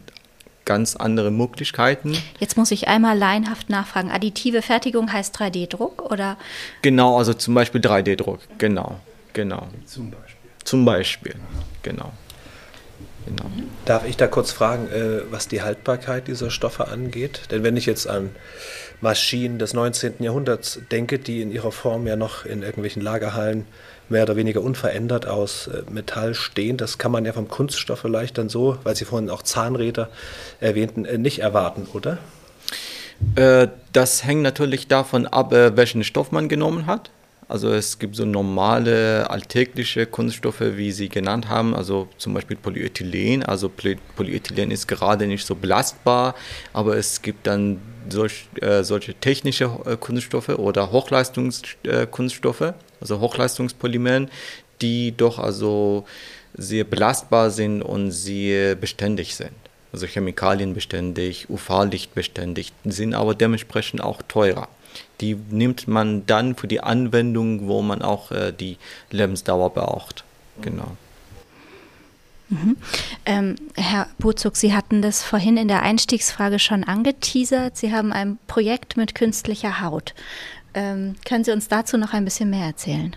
[0.64, 2.16] ganz andere Möglichkeiten.
[2.38, 4.10] Jetzt muss ich einmal laienhaft nachfragen.
[4.10, 6.36] Additive Fertigung heißt 3D-Druck oder?
[6.82, 8.40] Genau, also zum Beispiel 3D-Druck.
[8.58, 9.00] Genau,
[9.32, 9.68] genau.
[9.84, 10.36] Zum Beispiel.
[10.64, 11.34] Zum Beispiel,
[11.82, 12.12] genau.
[13.26, 13.50] Genau.
[13.86, 17.42] Darf ich da kurz fragen, äh, was die Haltbarkeit dieser Stoffe angeht?
[17.50, 18.30] Denn wenn ich jetzt an
[19.00, 20.14] Maschinen des 19.
[20.18, 23.66] Jahrhunderts denke, die in ihrer Form ja noch in irgendwelchen Lagerhallen
[24.08, 26.76] mehr oder weniger unverändert aus äh, Metall stehen.
[26.76, 30.08] Das kann man ja vom Kunststoff vielleicht dann so, weil Sie vorhin auch Zahnräder
[30.60, 32.18] erwähnten, äh, nicht erwarten, oder?
[33.36, 37.10] Äh, das hängt natürlich davon ab, welchen Stoff man genommen hat.
[37.46, 43.42] Also es gibt so normale alltägliche Kunststoffe, wie Sie genannt haben, also zum Beispiel Polyethylen.
[43.42, 43.70] Also
[44.16, 46.34] Polyethylen ist gerade nicht so belastbar,
[46.72, 49.68] aber es gibt dann solch, äh, solche technische
[50.00, 54.30] Kunststoffe oder Hochleistungskunststoffe also Hochleistungspolymeren,
[54.80, 56.06] die doch also
[56.54, 59.52] sehr belastbar sind und sehr beständig sind.
[59.92, 64.68] Also chemikalienbeständig, UV-Lichtbeständig, sind aber dementsprechend auch teurer.
[65.20, 68.78] Die nimmt man dann für die Anwendung, wo man auch äh, die
[69.10, 70.24] Lebensdauer braucht.
[70.62, 70.96] Genau.
[72.54, 72.76] Mhm.
[73.26, 77.76] Ähm, Herr Buzuk, Sie hatten das vorhin in der Einstiegsfrage schon angeteasert.
[77.76, 80.14] Sie haben ein Projekt mit künstlicher Haut.
[80.74, 83.16] Ähm, können Sie uns dazu noch ein bisschen mehr erzählen?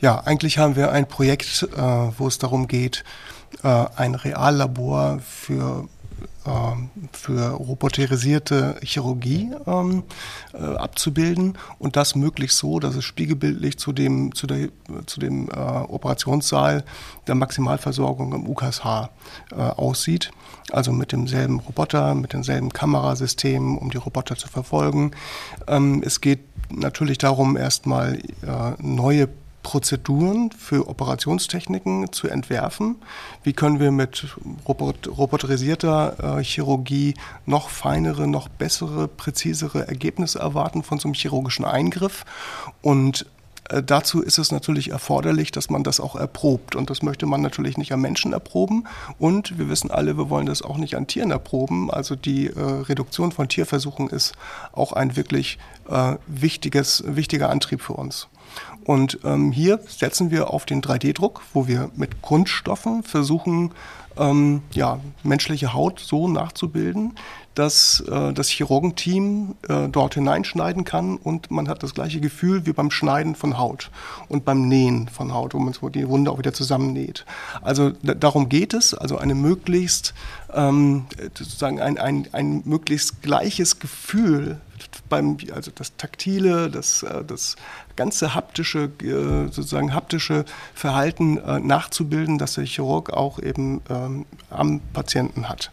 [0.00, 3.04] Ja, eigentlich haben wir ein Projekt, äh, wo es darum geht,
[3.62, 5.88] äh, ein Reallabor für
[7.12, 10.04] für roboterisierte Chirurgie ähm,
[10.52, 14.68] äh, abzubilden und das möglichst so, dass es spiegelbildlich zu dem, zu der,
[15.06, 16.84] zu dem äh, Operationssaal
[17.26, 19.10] der Maximalversorgung im UKSH
[19.50, 20.30] äh, aussieht.
[20.70, 25.12] Also mit demselben Roboter, mit denselben Kamerasystemen, um die Roboter zu verfolgen.
[25.66, 29.28] Ähm, es geht natürlich darum, erstmal äh, neue
[29.68, 32.96] Prozeduren für Operationstechniken zu entwerfen.
[33.42, 34.34] Wie können wir mit
[34.66, 37.12] robot roboterisierter äh, Chirurgie
[37.44, 42.24] noch feinere, noch bessere, präzisere Ergebnisse erwarten von so einem chirurgischen Eingriff?
[42.80, 43.26] Und
[43.68, 46.74] äh, Dazu ist es natürlich erforderlich, dass man das auch erprobt.
[46.74, 48.84] Und das möchte man natürlich nicht am Menschen erproben.
[49.18, 51.90] Und wir wissen alle, wir wollen das auch nicht an Tieren erproben.
[51.90, 54.32] Also die äh, Reduktion von Tierversuchen ist
[54.72, 55.58] auch ein wirklich
[55.90, 58.28] äh, wichtiges, wichtiger Antrieb für uns.
[58.88, 63.72] Und ähm, hier setzen wir auf den 3D-Druck, wo wir mit Kunststoffen versuchen,
[64.16, 67.12] ähm, ja, menschliche Haut so nachzubilden,
[67.54, 72.72] dass äh, das Chirurgenteam äh, dort hineinschneiden kann und man hat das gleiche Gefühl wie
[72.72, 73.90] beim Schneiden von Haut
[74.28, 77.26] und beim Nähen von Haut, wo man so die Wunde auch wieder zusammennäht.
[77.60, 80.14] Also darum geht es, also eine möglichst
[80.54, 81.04] ähm,
[81.36, 84.62] sozusagen ein, ein, ein möglichst gleiches Gefühl
[85.08, 87.56] beim, also das Taktile, das, äh, das
[87.96, 94.80] ganze haptische, äh, sozusagen haptische Verhalten äh, nachzubilden, das der Chirurg auch eben ähm, am
[94.92, 95.70] Patienten hat.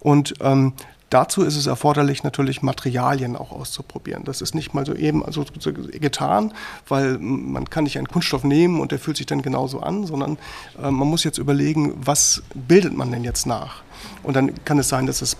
[0.00, 0.74] Und ähm,
[1.14, 4.24] Dazu ist es erforderlich, natürlich Materialien auch auszuprobieren.
[4.24, 5.44] Das ist nicht mal so eben also
[5.92, 6.52] getan,
[6.88, 10.38] weil man kann nicht einen Kunststoff nehmen und der fühlt sich dann genauso an, sondern
[10.82, 13.84] äh, man muss jetzt überlegen, was bildet man denn jetzt nach?
[14.24, 15.36] Und dann kann es sein, dass es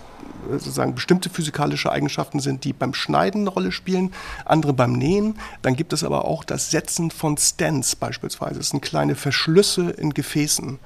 [0.51, 4.13] sozusagen bestimmte physikalische Eigenschaften sind, die beim Schneiden eine Rolle spielen,
[4.45, 5.35] andere beim Nähen.
[5.61, 8.59] Dann gibt es aber auch das Setzen von Stents beispielsweise.
[8.59, 10.79] Das sind kleine Verschlüsse in Gefäßen,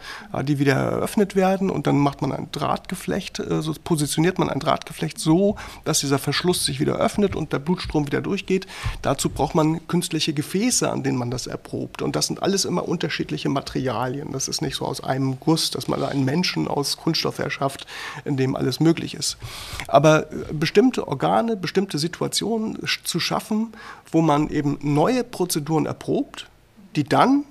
[0.44, 4.60] die wieder eröffnet werden und dann macht man ein Drahtgeflecht, äh, so positioniert man ein
[4.60, 8.68] Drahtgeflecht so, dass dieser Verschluss sich wieder öffnet und der Blutstrom wieder durchgeht.
[9.02, 12.02] Dazu braucht man künstliche Gefäße, an denen man das erprobt.
[12.02, 14.32] Und das sind alles immer unterschiedliche Materialien.
[14.32, 17.86] Das ist nicht so aus einem Guss, dass man einen Menschen aus Kunststoff erschafft,
[18.26, 19.38] in dem alles möglich ist.
[19.88, 23.74] Aber äh, bestimmte Organe, bestimmte Situationen zu schaffen,
[24.12, 26.48] wo man eben neue Prozeduren erprobt,
[26.96, 27.44] die dann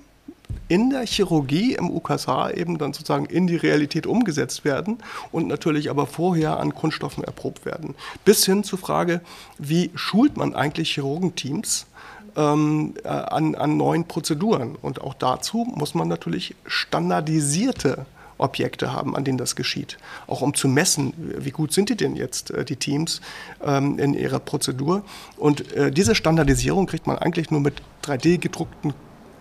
[0.67, 4.99] in der Chirurgie im UKSH eben dann sozusagen in die Realität umgesetzt werden
[5.31, 7.95] und natürlich aber vorher an Kunststoffen erprobt werden.
[8.23, 9.21] Bis hin zur Frage,
[9.57, 11.87] wie schult man eigentlich Chirurgenteams
[12.35, 14.75] ähm, äh, an, an neuen Prozeduren?
[14.79, 18.05] Und auch dazu muss man natürlich standardisierte
[18.39, 19.97] Objekte haben, an denen das geschieht.
[20.27, 23.21] Auch um zu messen, wie gut sind die denn jetzt, äh, die Teams,
[23.63, 25.03] ähm, in ihrer Prozedur.
[25.37, 28.93] Und äh, diese Standardisierung kriegt man eigentlich nur mit 3D-gedruckten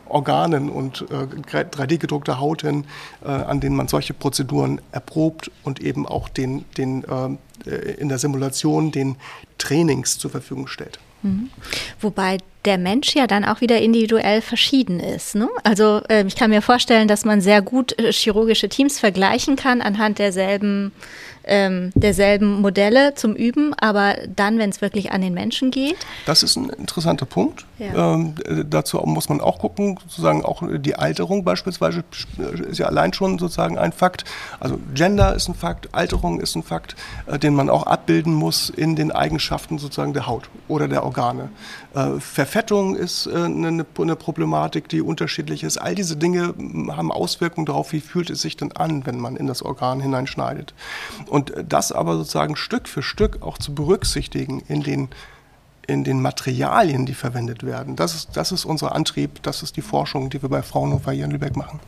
[0.09, 2.85] Organen und äh, 3D-gedruckter Haut hin,
[3.25, 8.19] äh, an denen man solche Prozeduren erprobt und eben auch den, den, äh, in der
[8.19, 9.17] Simulation den
[9.59, 10.99] Trainings zur Verfügung stellt.
[11.23, 11.51] Mhm.
[12.01, 15.35] Wobei der Mensch ja dann auch wieder individuell verschieden ist.
[15.35, 15.49] Ne?
[15.65, 19.81] Also äh, ich kann mir vorstellen, dass man sehr gut äh, chirurgische Teams vergleichen kann
[19.81, 20.93] anhand derselben
[21.49, 25.97] ähm, derselben Modelle zum Üben, aber dann, wenn es wirklich an den Menschen geht?
[26.27, 27.65] Das ist ein interessanter Punkt.
[27.79, 28.15] Ja.
[28.15, 32.03] Ähm, äh, dazu muss man auch gucken, sozusagen auch die Alterung beispielsweise
[32.69, 34.25] ist ja allein schon sozusagen ein Fakt.
[34.59, 38.69] Also Gender ist ein Fakt, Alterung ist ein Fakt, äh, den man auch abbilden muss
[38.69, 41.51] in den Eigenschaften sozusagen der Haut oder der Organe.
[41.95, 45.79] Äh, Verfettung ist äh, eine, eine, Problematik, die unterschiedlich ist.
[45.79, 46.55] All diese Dinge
[46.91, 50.75] haben Auswirkungen darauf, wie fühlt es sich denn an, wenn man in das Organ hineinschneidet.
[51.27, 55.09] Und das aber sozusagen Stück für Stück auch zu berücksichtigen in den
[55.89, 57.97] in den Materialien, die verwendet werden.
[57.97, 61.25] Das ist, das ist unser Antrieb, das ist die Forschung, die wir bei Fraunhofer hier
[61.25, 61.81] in Lübeck machen.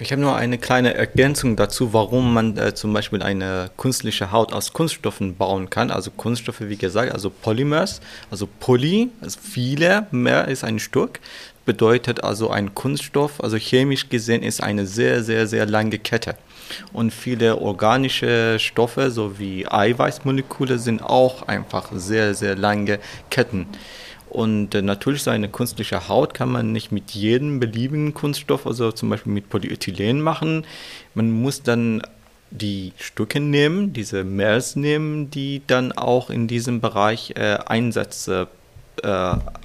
[0.00, 4.52] Ich habe nur eine kleine Ergänzung dazu, warum man äh, zum Beispiel eine künstliche Haut
[4.52, 5.92] aus Kunststoffen bauen kann.
[5.92, 11.20] Also Kunststoffe, wie gesagt, also Polymers, also Poly, also viele, mehr ist ein Stück,
[11.64, 16.34] bedeutet also ein Kunststoff, also chemisch gesehen ist eine sehr, sehr, sehr lange Kette.
[16.92, 22.98] Und viele organische Stoffe sowie Eiweißmoleküle sind auch einfach sehr, sehr lange
[23.30, 23.66] Ketten.
[24.30, 28.90] Und äh, natürlich so eine künstliche Haut kann man nicht mit jedem beliebigen Kunststoff, also
[28.90, 30.66] zum Beispiel mit Polyethylen machen.
[31.14, 32.02] Man muss dann
[32.50, 38.63] die Stücke nehmen, diese Mers nehmen, die dann auch in diesem Bereich äh, Einsätze äh,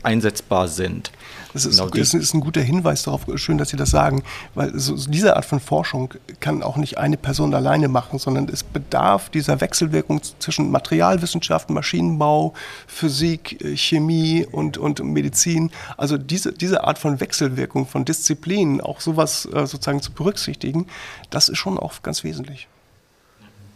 [0.04, 1.12] einsetzbar sind.
[1.54, 4.78] Das ist, genau das ist, ein guter Hinweis darauf, schön, dass Sie das sagen, weil
[4.78, 9.30] so, diese Art von Forschung kann auch nicht eine Person alleine machen, sondern es bedarf
[9.30, 12.54] dieser Wechselwirkung zwischen Materialwissenschaften, Maschinenbau,
[12.86, 15.72] Physik, äh, Chemie und, und Medizin.
[15.98, 20.86] Also diese, diese Art von Wechselwirkung von Disziplinen, auch sowas äh, sozusagen zu berücksichtigen,
[21.32, 22.68] das ist schon auch ganz wesentlich.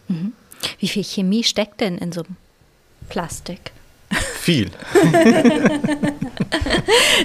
[0.08, 0.34] Mhm.
[0.80, 2.36] Wie viel Chemie steckt denn in so einem
[3.10, 3.72] Plastik?
[4.44, 4.72] Viel.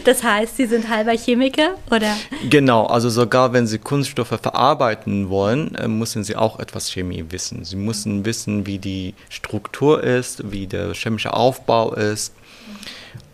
[0.05, 2.15] das heißt, Sie sind halber Chemiker, oder?
[2.49, 7.65] Genau, also sogar wenn Sie Kunststoffe verarbeiten wollen, äh, müssen Sie auch etwas Chemie wissen.
[7.65, 12.35] Sie müssen wissen, wie die Struktur ist, wie der chemische Aufbau ist,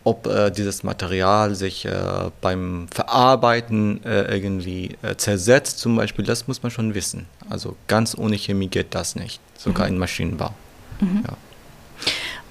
[0.02, 6.48] ob äh, dieses Material sich äh, beim Verarbeiten äh, irgendwie äh, zersetzt zum Beispiel, das
[6.48, 7.26] muss man schon wissen.
[7.50, 9.92] Also ganz ohne Chemie geht das nicht, sogar mhm.
[9.92, 10.54] in Maschinenbau.
[11.00, 11.24] Mhm.
[11.26, 11.36] Ja.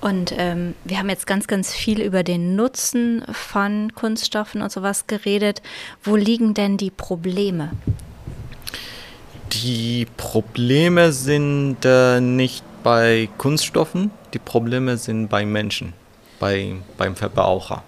[0.03, 5.07] Und ähm, wir haben jetzt ganz, ganz viel über den Nutzen von Kunststoffen und sowas
[5.07, 5.61] geredet.
[6.03, 7.71] Wo liegen denn die Probleme?
[9.53, 15.93] Die Probleme sind äh, nicht bei Kunststoffen, die Probleme sind bei Menschen,
[16.37, 17.81] bei, beim Verbraucher.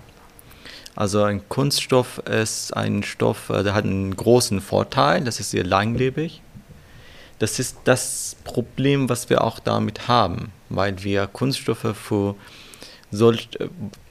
[0.95, 5.65] Also ein Kunststoff ist ein Stoff, äh, der hat einen großen Vorteil, das ist sehr
[5.65, 6.41] langlebig.
[7.39, 12.35] Das ist das Problem, was wir auch damit haben weil wir Kunststoffe für
[13.11, 13.49] solch,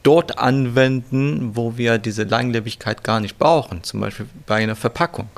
[0.02, 5.28] dort anwenden, wo wir diese Langlebigkeit gar nicht brauchen, zum Beispiel bei einer Verpackung.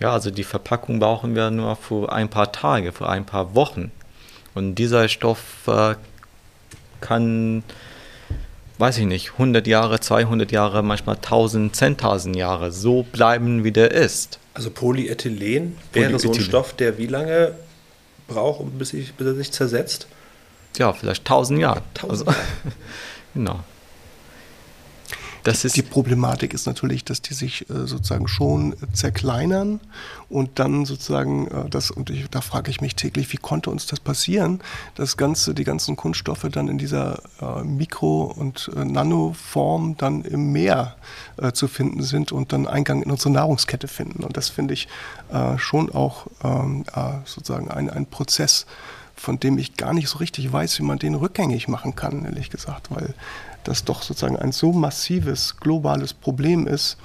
[0.00, 3.92] Ja, also die Verpackung brauchen wir nur für ein paar Tage, für ein paar Wochen.
[4.54, 5.94] Und dieser Stoff äh,
[7.00, 7.62] kann,
[8.78, 13.92] weiß ich nicht, 100 Jahre, 200 Jahre, manchmal 1000, 10.000 Jahre so bleiben, wie der
[13.92, 14.38] ist.
[14.54, 16.18] Also Polyethylen wäre Polyethylen.
[16.18, 17.54] so ein Stoff, der wie lange
[18.28, 20.06] braucht, bis, ich, bis er sich zersetzt?
[20.78, 21.82] Ja, vielleicht tausend Jahre.
[21.94, 22.40] Tausend also,
[23.34, 23.60] genau.
[25.44, 29.80] Das die, ist die Problematik ist natürlich, dass die sich äh, sozusagen schon zerkleinern
[30.28, 33.86] und dann sozusagen äh, das, und ich, da frage ich mich täglich, wie konnte uns
[33.86, 34.60] das passieren,
[34.94, 40.50] dass ganze, die ganzen Kunststoffe dann in dieser äh, Mikro- und äh, Nanoform dann im
[40.52, 40.96] Meer
[41.36, 44.24] äh, zu finden sind und dann Eingang in unsere Nahrungskette finden.
[44.24, 44.88] Und das finde ich
[45.30, 46.84] äh, schon auch ähm,
[47.24, 48.66] sozusagen ein, ein Prozess,
[49.24, 52.50] von dem ich gar nicht so richtig weiß, wie man den rückgängig machen kann, ehrlich
[52.50, 53.14] gesagt, weil
[53.64, 56.98] das doch sozusagen ein so massives globales Problem ist,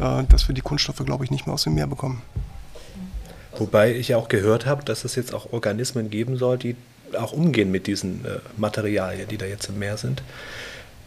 [0.00, 2.22] äh, dass wir die Kunststoffe, glaube ich, nicht mehr aus dem Meer bekommen.
[3.58, 6.76] Wobei ich ja auch gehört habe, dass es jetzt auch Organismen geben soll, die
[7.18, 10.22] auch umgehen mit diesen äh, Materialien, die da jetzt im Meer sind.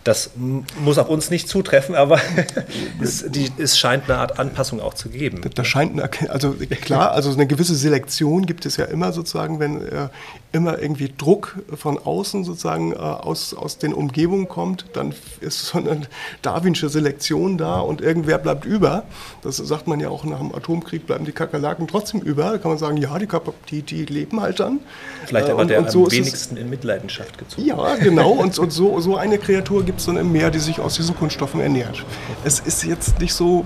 [0.03, 0.31] Das
[0.79, 2.19] muss auf uns nicht zutreffen, aber
[3.01, 5.41] es, die, es, scheint eine Art Anpassung auch zu geben.
[5.55, 9.81] Da scheint eine, also klar, also eine gewisse Selektion gibt es ja immer sozusagen, wenn
[9.81, 10.07] äh,
[10.51, 15.77] immer irgendwie Druck von außen sozusagen äh, aus, aus den Umgebungen kommt, dann ist so
[15.77, 16.01] eine
[16.41, 19.03] darwinsche Selektion da und irgendwer bleibt über.
[19.43, 22.51] Das sagt man ja auch nach dem Atomkrieg, bleiben die Kakerlaken trotzdem über.
[22.51, 23.27] Da kann man sagen, ja, die,
[23.69, 24.79] die, die leben halt dann.
[25.25, 27.67] Vielleicht aber äh, und, der und so am wenigsten in Mitleidenschaft gezogen.
[27.67, 28.31] Ja, genau.
[28.31, 31.15] Und, und so, so eine Kreatur gibt es dann im Meer, die sich aus diesen
[31.15, 32.05] Kunststoffen ernährt.
[32.43, 33.65] Es ist jetzt nicht so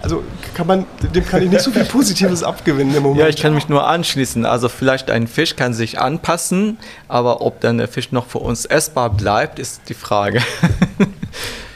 [0.00, 0.22] also
[0.54, 3.20] kann man, dem kann ich nicht so viel Positives abgewinnen im Moment.
[3.20, 4.46] Ja, ich kann mich nur anschließen.
[4.46, 8.64] Also vielleicht ein Fisch kann sich anpassen, aber ob dann der Fisch noch für uns
[8.64, 10.40] essbar bleibt, ist die Frage.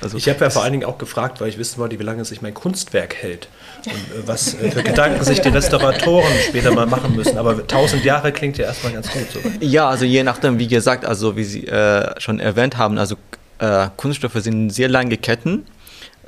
[0.02, 2.24] Also ich habe ja vor allen Dingen auch gefragt, weil ich wissen wollte, wie lange
[2.24, 3.48] sich mein Kunstwerk hält
[3.86, 7.38] und äh, was äh, für Gedanken sich die Restauratoren später mal machen müssen.
[7.38, 9.30] Aber tausend Jahre klingt ja erstmal ganz gut.
[9.32, 9.38] So.
[9.60, 13.16] Ja, also je nachdem, wie gesagt, also wie Sie äh, schon erwähnt haben, also
[13.62, 15.64] äh, Kunststoffe sind sehr lange Ketten.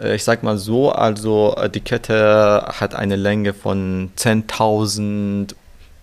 [0.01, 5.55] Äh, ich sag mal so, also äh, die Kette hat eine Länge von 10.000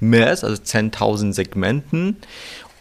[0.02, 2.18] Mers, also 10.000 Segmenten.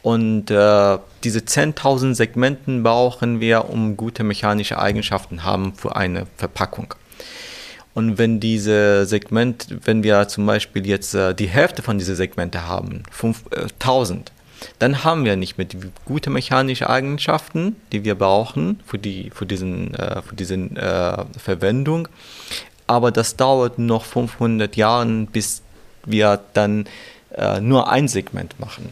[0.03, 6.95] Und äh, diese 10.000 Segmenten brauchen wir, um gute mechanische Eigenschaften haben für eine Verpackung.
[7.93, 12.67] Und wenn diese Segment, wenn wir zum Beispiel jetzt äh, die Hälfte von diesen Segmente
[12.67, 14.33] haben, 5000,
[14.79, 19.47] dann haben wir nicht mehr die gute mechanische Eigenschaften, die wir brauchen für, die, für
[19.47, 22.09] diesen, äh, für diesen äh, Verwendung.
[22.87, 25.63] Aber das dauert noch 500 Jahre, bis
[26.05, 26.87] wir dann
[27.35, 28.89] äh, nur ein Segment machen.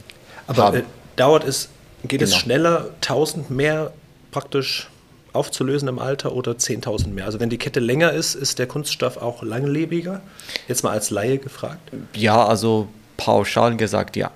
[0.47, 0.83] Aber äh,
[1.17, 1.69] dauert es,
[2.03, 2.25] geht genau.
[2.25, 3.93] es schneller, 1000 mehr
[4.31, 4.89] praktisch
[5.33, 7.27] aufzulösen im Alter oder 10.000 mehr?
[7.27, 10.21] Also wenn die Kette länger ist, ist der Kunststoff auch langlebiger?
[10.67, 11.91] Jetzt mal als Laie gefragt.
[12.15, 14.31] Ja, also pauschal gesagt, ja.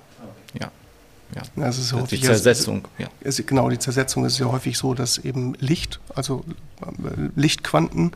[1.35, 1.41] Ja.
[1.55, 2.87] Das ist häufig, die Zersetzung.
[2.97, 3.07] Ja.
[3.21, 6.43] Ist, genau, die Zersetzung ist ja häufig so, dass eben Licht, also
[6.81, 8.11] äh, Lichtquanten,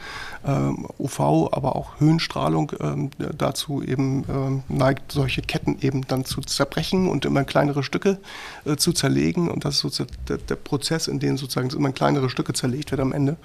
[0.45, 1.19] äh, UV,
[1.51, 7.25] aber auch Höhenstrahlung äh, dazu eben äh, neigt, solche Ketten eben dann zu zerbrechen und
[7.25, 8.19] immer in kleinere Stücke
[8.65, 9.49] äh, zu zerlegen.
[9.49, 12.91] Und das ist so der, der, Prozess, in dem sozusagen immer in kleinere Stücke zerlegt
[12.91, 13.37] wird am Ende.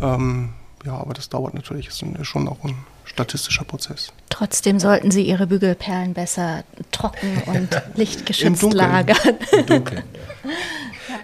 [0.00, 0.50] Ähm,
[0.84, 4.12] ja, aber das dauert natürlich, ist schon auch ein statistischer Prozess.
[4.28, 9.16] Trotzdem sollten Sie Ihre Bügelperlen besser trocken und lichtgeschützt Im lagern.
[9.52, 10.02] Im Dunkeln.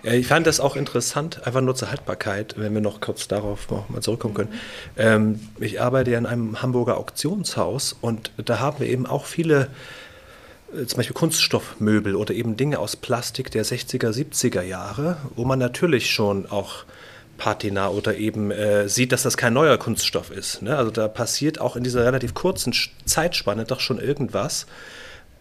[0.02, 3.70] Ja, ich fand das auch interessant, einfach nur zur Haltbarkeit, wenn wir noch kurz darauf
[3.70, 4.52] noch mal zurückkommen können.
[4.98, 9.68] Ähm, ich arbeite ja in einem Hamburger Auktionshaus und da haben wir eben auch viele
[10.74, 15.58] äh, zum Beispiel Kunststoffmöbel oder eben Dinge aus Plastik der 60er, 70er Jahre, wo man
[15.58, 16.84] natürlich schon auch
[17.36, 20.62] Patina oder eben äh, sieht, dass das kein neuer Kunststoff ist.
[20.62, 20.76] Ne?
[20.76, 24.66] Also da passiert auch in dieser relativ kurzen Zeitspanne doch schon irgendwas,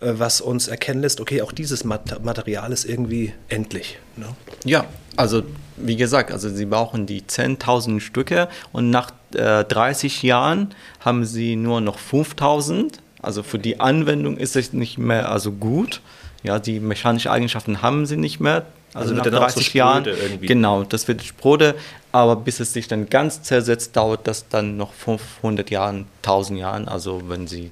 [0.01, 3.99] äh, was uns erkennen lässt, okay, auch dieses Mat Material ist irgendwie endlich.
[4.15, 4.27] Ne?
[4.65, 5.43] Ja, also
[5.77, 11.55] wie gesagt, also sie brauchen die 10.000 Stücke und nach äh, 30 Jahren haben sie
[11.55, 12.93] nur noch 5.000.
[13.21, 16.01] Also für die Anwendung ist es nicht mehr also gut.
[16.43, 18.65] Ja, die mechanischen Eigenschaften haben sie nicht mehr.
[18.93, 20.05] Also, also nach 30 so Jahren.
[20.05, 20.45] Irgendwie.
[20.45, 21.75] Genau, das wird spröde,
[22.11, 26.87] aber bis es sich dann ganz zersetzt, dauert das dann noch 500 Jahren, 1000 Jahren.
[26.87, 27.71] Also wenn Sie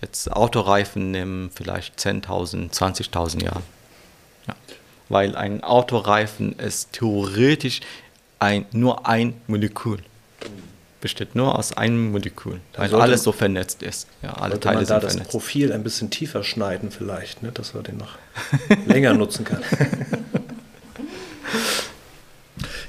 [0.00, 3.62] jetzt Autoreifen nehmen, vielleicht 10.000, 20.000 Jahre.
[4.48, 4.54] Ja.
[5.08, 7.80] Weil ein Autoreifen ist theoretisch
[8.38, 10.00] ein, nur ein Molekül.
[11.06, 14.08] Besteht nur aus einem Molekül, weil alles so vernetzt ist.
[14.22, 15.30] Ja, alle Teile man da das vernetzt.
[15.30, 18.18] Profil ein bisschen tiefer schneiden vielleicht, ne, dass man den noch
[18.86, 19.62] länger nutzen kann.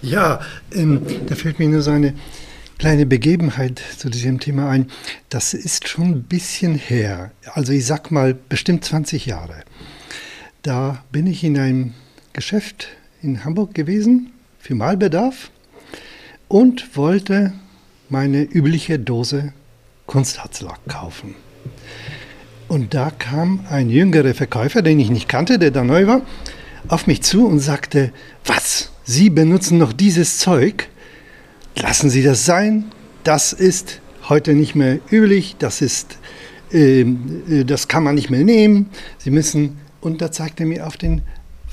[0.01, 0.41] Ja,
[0.73, 2.15] ähm, da fällt mir nur so eine
[2.79, 4.89] kleine Begebenheit zu diesem Thema ein.
[5.29, 7.31] Das ist schon ein bisschen her.
[7.53, 9.63] Also ich sag mal bestimmt 20 Jahre.
[10.63, 11.93] Da bin ich in einem
[12.33, 12.87] Geschäft
[13.21, 15.51] in Hamburg gewesen für Malbedarf
[16.47, 17.53] und wollte
[18.09, 19.53] meine übliche Dose
[20.05, 21.35] Kunstharzlack kaufen.
[22.67, 26.21] Und da kam ein jüngerer Verkäufer, den ich nicht kannte, der da neu war,
[26.87, 28.11] auf mich zu und sagte,
[28.45, 30.89] was, Sie benutzen noch dieses Zeug?
[31.77, 32.85] Lassen Sie das sein,
[33.23, 36.17] das ist heute nicht mehr üblich, das ist,
[36.71, 38.89] ähm, äh, das kann man nicht mehr nehmen.
[39.17, 41.21] Sie müssen, und da zeigte er mir auf den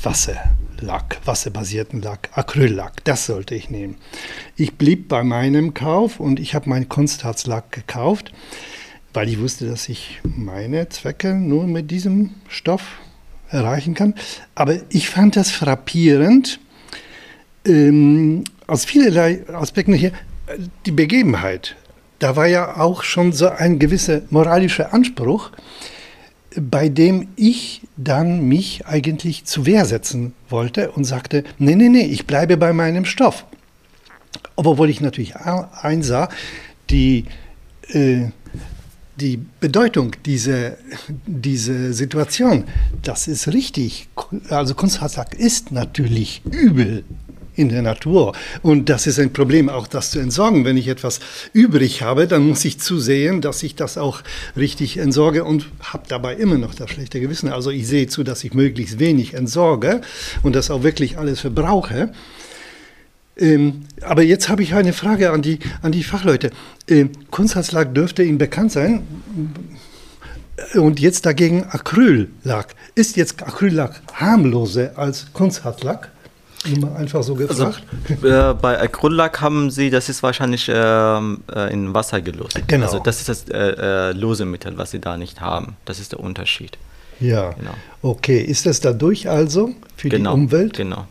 [0.05, 3.97] Wasserlack, wasserbasierten Lack, Acryllack, das sollte ich nehmen.
[4.57, 8.33] Ich blieb bei meinem Kauf und ich habe meinen Kunstharzlack gekauft,
[9.13, 12.99] weil ich wusste, dass ich meine Zwecke nur mit diesem Stoff
[13.49, 14.15] erreichen kann.
[14.55, 16.61] Aber ich fand das frappierend,
[17.67, 20.13] ähm, aus vielerlei Aspekten hier,
[20.85, 21.77] die Begebenheit.
[22.19, 25.51] Da war ja auch schon so ein gewisser moralischer Anspruch.
[26.57, 32.07] Bei dem ich dann mich eigentlich zu Wehr setzen wollte und sagte, nee, nee, nee,
[32.07, 33.47] ich bleibe bei meinem Stoff.
[34.57, 36.29] Obwohl ich natürlich einsah,
[36.91, 37.25] die,
[37.89, 38.27] äh,
[39.17, 40.77] die Bedeutung dieser,
[41.27, 42.65] dieser Situation,
[43.03, 44.09] das ist richtig.
[44.51, 47.05] Also Kunsthandwerk ist natürlich übel
[47.57, 48.35] in der Natur.
[48.63, 50.65] Und das ist ein Problem, auch das zu entsorgen.
[50.65, 51.21] Wenn ich etwas
[51.53, 54.23] übrig habe, dann muss ich zusehen, dass ich das auch
[54.57, 57.49] richtig entsorge und habe dabei immer noch das schlechte Gewissen.
[57.49, 60.01] Also ich sehe zu, dass ich möglichst wenig entsorge
[60.43, 62.13] und das auch wirklich alles verbrauche.
[63.37, 66.51] Ähm, aber jetzt habe ich eine Frage an die, an die Fachleute.
[66.89, 69.03] Ähm, Kunsthartslack dürfte Ihnen bekannt sein.
[70.75, 72.75] Und jetzt dagegen Acryllack.
[72.95, 76.13] Ist jetzt Acryllack harmloser als Kunsthartlack?
[76.65, 77.83] Immer einfach so gefragt.
[78.09, 82.61] Also, äh, bei Acryllack haben Sie, das ist wahrscheinlich ähm, äh, in Wasser gelost.
[82.67, 82.87] Genau.
[82.87, 85.77] Also das ist das äh, äh, lose Mittel, was Sie da nicht haben.
[85.85, 86.79] Das ist der Unterschied.
[87.21, 87.53] Ja.
[87.53, 87.75] Genau.
[88.03, 90.75] Okay, ist das dadurch also für genau, die Umwelt?
[90.75, 91.07] Genau.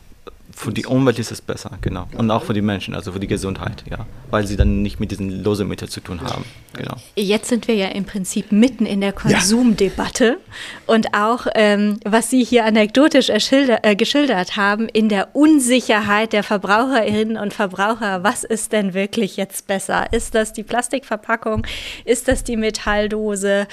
[0.56, 2.08] Für die Umwelt ist es besser, genau.
[2.16, 4.06] Und auch für die Menschen, also für die Gesundheit, ja.
[4.30, 6.45] Weil sie dann nicht mit diesen Losemitteln zu tun haben.
[6.74, 6.95] Genau.
[7.16, 10.26] Jetzt sind wir ja im Prinzip mitten in der Konsumdebatte.
[10.26, 10.93] Ja.
[10.93, 17.38] Und auch, ähm, was Sie hier anekdotisch äh, geschildert haben, in der Unsicherheit der Verbraucherinnen
[17.38, 20.14] und Verbraucher, was ist denn wirklich jetzt besser?
[20.14, 21.66] Ist das die Plastikverpackung?
[22.06, 23.68] Ist das die Metalldose?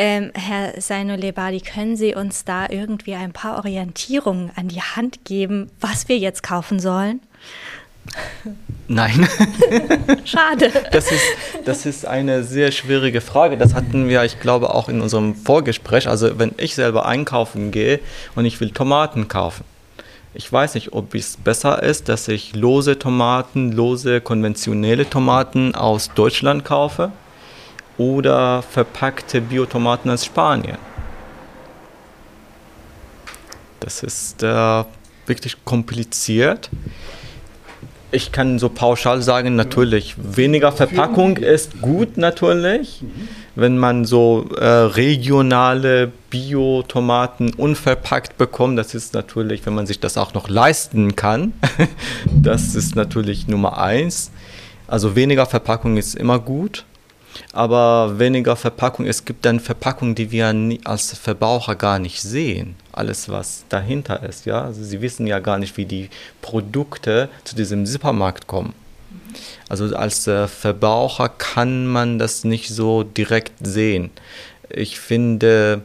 [0.00, 5.24] Ähm, Herr Seino Lebadi, können Sie uns da irgendwie ein paar Orientierungen an die Hand
[5.24, 7.20] geben, was wir jetzt kaufen sollen?
[8.86, 9.28] Nein.
[10.24, 10.70] Schade.
[10.92, 11.24] Das ist,
[11.64, 13.58] das ist eine sehr schwierige Frage.
[13.58, 16.08] Das hatten wir, ich glaube, auch in unserem Vorgespräch.
[16.08, 17.98] Also wenn ich selber einkaufen gehe
[18.36, 19.64] und ich will Tomaten kaufen.
[20.32, 26.12] Ich weiß nicht, ob es besser ist, dass ich lose Tomaten, lose konventionelle Tomaten aus
[26.14, 27.10] Deutschland kaufe
[27.98, 30.78] oder verpackte Biotomaten aus Spanien.
[33.80, 34.84] Das ist äh,
[35.26, 36.70] wirklich kompliziert.
[38.10, 43.04] Ich kann so pauschal sagen, natürlich, weniger Verpackung ist gut natürlich.
[43.54, 50.16] Wenn man so äh, regionale Bio-Tomaten unverpackt bekommt, das ist natürlich, wenn man sich das
[50.16, 51.52] auch noch leisten kann,
[52.24, 54.30] das ist natürlich Nummer eins.
[54.86, 56.86] Also weniger Verpackung ist immer gut
[57.52, 59.06] aber weniger Verpackung.
[59.06, 62.76] Es gibt dann Verpackungen, die wir als Verbraucher gar nicht sehen.
[62.92, 64.46] Alles, was dahinter ist.
[64.46, 64.62] Ja?
[64.62, 66.10] Also sie wissen ja gar nicht, wie die
[66.42, 68.74] Produkte zu diesem Supermarkt kommen.
[69.68, 74.10] Also als äh, Verbraucher kann man das nicht so direkt sehen.
[74.70, 75.82] Ich finde,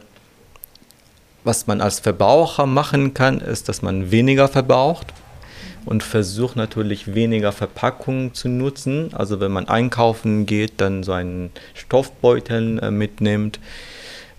[1.44, 5.12] was man als Verbraucher machen kann, ist, dass man weniger verbraucht
[5.86, 9.10] und versucht natürlich weniger Verpackungen zu nutzen.
[9.12, 13.60] Also wenn man einkaufen geht, dann so einen Stoffbeutel äh, mitnimmt,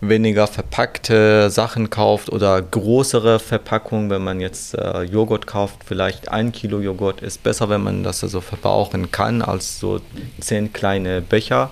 [0.02, 6.52] weniger verpackte Sachen kauft oder größere Verpackungen, wenn man jetzt äh, Joghurt kauft, vielleicht ein
[6.52, 10.02] Kilo Joghurt ist besser, wenn man das also verbrauchen kann, als so
[10.40, 11.72] zehn kleine Becher.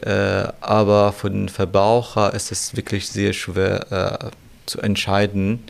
[0.00, 4.30] Äh, aber für den Verbraucher ist es wirklich sehr schwer
[4.66, 5.64] zu entscheiden,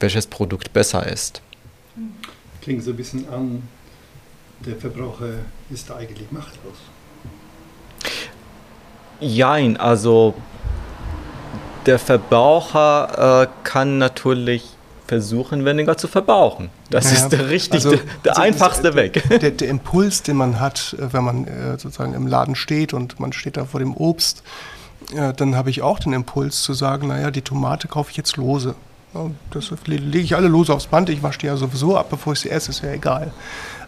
[0.00, 1.42] welches Produkt besser ist.
[2.62, 3.62] Klingt so ein bisschen an,
[4.60, 5.34] der Verbraucher
[5.70, 6.76] ist da eigentlich machtlos.
[9.20, 10.34] Jein, also
[11.86, 14.76] der Verbraucher äh, kann natürlich
[15.06, 16.70] versuchen, weniger zu verbrauchen.
[16.88, 19.22] Das naja, ist der richtige, also, der also einfachste Weg.
[19.28, 23.18] Der, der, Impuls, den man hat, äh, wenn man äh, sozusagen im Laden steht und
[23.18, 24.42] man steht da vor dem Obst,
[25.14, 28.36] äh, dann habe ich auch den Impuls zu sagen, naja, die Tomate kaufe ich jetzt
[28.36, 28.74] lose.
[29.50, 31.08] Das lege ich alle los aufs Band.
[31.08, 33.32] Ich wasche die ja sowieso ab, bevor ich sie esse, ist ja egal.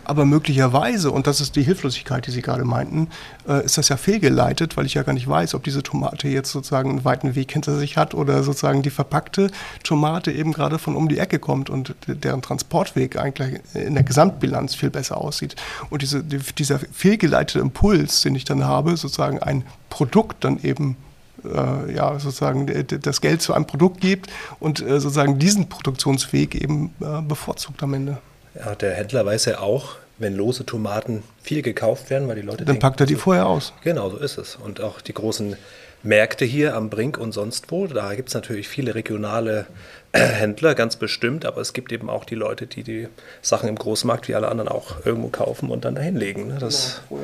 [0.04, 3.08] Aber möglicherweise, und das ist die Hilflosigkeit, die Sie gerade meinten,
[3.48, 6.50] äh, ist das ja fehlgeleitet, weil ich ja gar nicht weiß, ob diese Tomate jetzt
[6.50, 9.50] sozusagen einen weiten Weg hinter sich hat oder sozusagen die verpackte
[9.84, 14.74] Tomate eben gerade von um die Ecke kommt und deren Transportweg eigentlich in der Gesamtbilanz
[14.74, 15.54] viel besser aussieht.
[15.88, 20.96] Und diese, dieser fehlgeleitete Impuls, den ich dann habe, sozusagen ein Produkt dann eben
[21.44, 22.66] äh, ja, sozusagen
[23.02, 24.30] das Geld zu einem Produkt gibt
[24.60, 28.18] und äh, sozusagen diesen Produktionsweg eben äh, bevorzugt am Ende.
[28.54, 32.58] Ja, der Händler weiß ja auch, wenn lose Tomaten viel gekauft werden, weil die Leute.
[32.58, 33.72] Dann denken, packt er die vorher aus.
[33.82, 34.56] Genau, so ist es.
[34.56, 35.56] Und auch die großen
[36.02, 39.66] Märkte hier am Brink und sonst wo, da gibt es natürlich viele regionale
[40.14, 43.08] Händler, ganz bestimmt, aber es gibt eben auch die Leute, die die
[43.40, 46.48] Sachen im Großmarkt wie alle anderen auch irgendwo kaufen und dann dahinlegen.
[46.48, 46.58] Ne?
[46.60, 47.22] Das genau,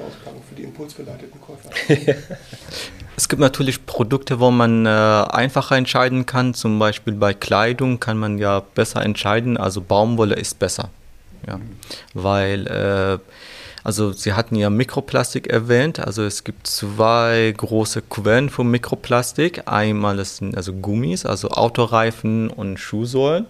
[0.49, 1.70] für die impulsgeleiteten Käufer.
[3.16, 6.55] es gibt natürlich Produkte, wo man äh, einfacher entscheiden kann.
[6.55, 9.59] Zum Beispiel bei Kleidung kann man ja besser entscheiden.
[9.59, 10.89] Also Baumwolle ist besser.
[11.47, 11.59] Ja.
[11.59, 11.76] Mhm.
[12.14, 13.18] Weil äh,
[13.85, 16.01] Also Sie hatten ja Mikroplastik erwähnt.
[16.01, 19.62] Also es gibt zwei große Quellen von Mikroplastik.
[19.66, 23.47] Einmal das sind also Gummis, also Autoreifen und Schuhsohlen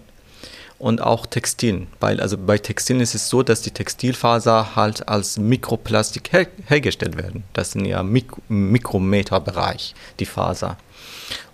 [0.78, 1.88] und auch Textilien.
[2.00, 7.16] Weil also bei Textilien ist es so, dass die Textilfaser halt als Mikroplastik her hergestellt
[7.16, 7.44] werden.
[7.52, 10.76] Das sind ja Mik Mikrometerbereich, die Faser.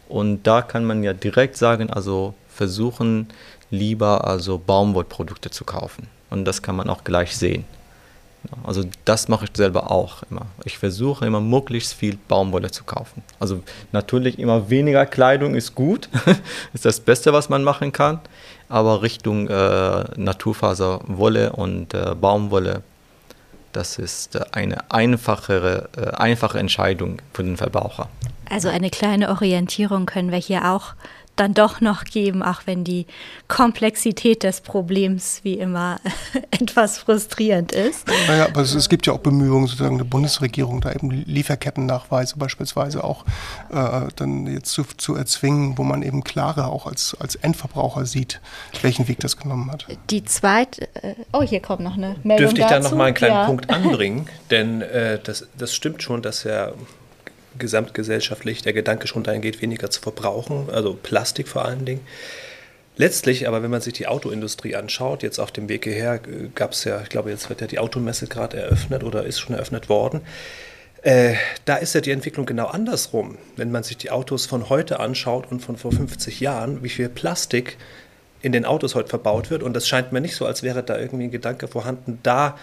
[0.09, 3.29] Und da kann man ja direkt sagen, also versuchen
[3.71, 6.09] lieber also Baumwollprodukte zu kaufen.
[6.31, 7.65] Und das kann man auch gleich sehen.
[8.65, 10.47] Also das mache ich selber auch immer.
[10.65, 13.23] Ich versuche immer möglichst viel Baumwolle zu kaufen.
[13.41, 16.09] Also natürlich immer weniger Kleidung ist gut,
[16.73, 18.21] ist das Beste, was man machen kann.
[18.69, 22.83] Aber Richtung äh, Naturfaserwolle und äh, Baumwolle,
[23.73, 28.09] das ist äh, eine einfachere, äh, einfache Entscheidung für den Verbraucher.
[28.49, 30.95] Also eine kleine Orientierung können wir hier auch
[31.37, 33.07] dann doch noch geben, auch wenn die
[33.49, 36.01] Komplexität des Problems wie immer
[36.51, 38.07] etwas frustrierend ist.
[38.29, 43.03] Naja, aber es, es, gibt ja auch Bemühungen sozusagen der Bundesregierung, da eben Lieferkettennachweise beispielsweise
[43.03, 43.25] auch
[43.71, 48.41] äh, dann jetzt zu, zu erzwingen, wo man eben klarer auch als, als Endverbraucher sieht,
[48.83, 49.87] welchen Weg das genommen hat.
[50.11, 52.83] Die zweite, äh, oh, hier kommt noch eine Meldung Dürfte ich dazu?
[52.83, 53.47] da noch mal einen kleinen ja.
[53.47, 54.27] Punkt anbringen?
[54.51, 56.73] Denn äh, das, das stimmt schon, dass ja
[57.59, 62.01] gesamtgesellschaftlich der Gedanke schon dahin geht, weniger zu verbrauchen, also Plastik vor allen Dingen.
[62.97, 66.21] Letztlich aber, wenn man sich die Autoindustrie anschaut, jetzt auf dem Weg hierher
[66.55, 69.57] gab es ja, ich glaube, jetzt wird ja die Automesse gerade eröffnet oder ist schon
[69.57, 70.21] eröffnet worden.
[71.03, 71.35] Äh,
[71.65, 73.37] da ist ja die Entwicklung genau andersrum.
[73.57, 77.09] Wenn man sich die Autos von heute anschaut und von vor 50 Jahren, wie viel
[77.09, 77.77] Plastik
[78.45, 79.63] in den Autos heute verbaut wird.
[79.63, 82.59] Und das scheint mir nicht so, als wäre da irgendwie ein Gedanke vorhanden, da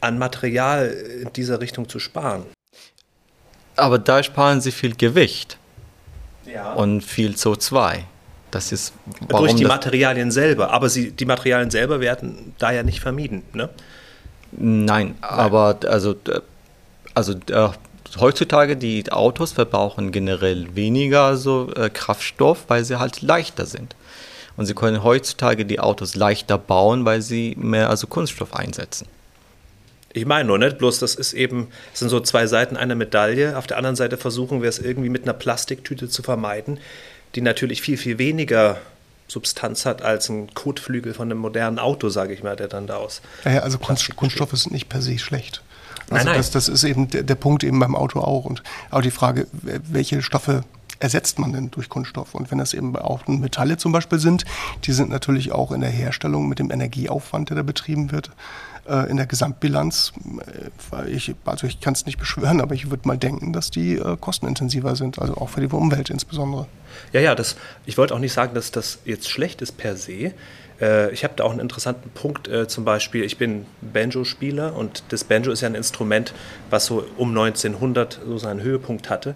[0.00, 0.86] an Material
[1.22, 2.44] in dieser Richtung zu sparen.
[3.76, 5.58] Aber da sparen sie viel Gewicht
[6.46, 6.72] Ja.
[6.72, 8.04] und viel CO2.
[8.50, 8.94] Das ist
[9.28, 10.70] Durch die Materialien selber.
[10.70, 13.42] Aber sie, die Materialien selber werden da ja nicht vermieden.
[13.52, 13.68] Ne?
[14.52, 16.14] Nein, aber also,
[17.14, 17.68] also äh,
[18.18, 23.94] heutzutage die Autos verbrauchen generell weniger so äh, Kraftstoff, weil sie halt leichter sind.
[24.56, 29.06] Und sie können heutzutage die Autos leichter bauen, weil sie mehr also Kunststoff einsetzen.
[30.16, 33.58] Ich meine nur, nicht bloß das ist eben, es sind so zwei Seiten einer Medaille.
[33.58, 36.78] Auf der anderen Seite versuchen wir es irgendwie mit einer Plastiktüte zu vermeiden,
[37.34, 38.78] die natürlich viel, viel weniger
[39.28, 42.96] Substanz hat als ein Kotflügel von einem modernen Auto, sage ich mal, der dann da
[42.96, 43.20] aus.
[43.44, 45.62] Ja, also Kunst, Kunststoffe sind nicht per se schlecht.
[46.08, 46.38] Nein, Also nein.
[46.38, 48.46] Das, das ist eben der, der Punkt eben beim Auto auch.
[48.46, 50.64] Und auch die Frage, welche Stoffe
[50.98, 52.34] ersetzt man denn durch Kunststoff?
[52.34, 54.46] Und wenn das eben auch Metalle zum Beispiel sind,
[54.84, 58.30] die sind natürlich auch in der Herstellung mit dem Energieaufwand, der da betrieben wird,
[58.88, 60.12] äh, in der Gesamtbilanz,
[60.92, 63.96] äh, ich, also ich kann es nicht beschwören, aber ich würde mal denken, dass die
[63.96, 66.66] äh, kostenintensiver sind, also auch für die Umwelt insbesondere.
[67.12, 70.32] Ja, ja, das, ich wollte auch nicht sagen, dass das jetzt schlecht ist per se.
[70.80, 75.04] Äh, ich habe da auch einen interessanten Punkt, äh, zum Beispiel, ich bin Banjo-Spieler und
[75.08, 76.32] das Banjo ist ja ein Instrument,
[76.70, 79.34] was so um 1900 so seinen Höhepunkt hatte.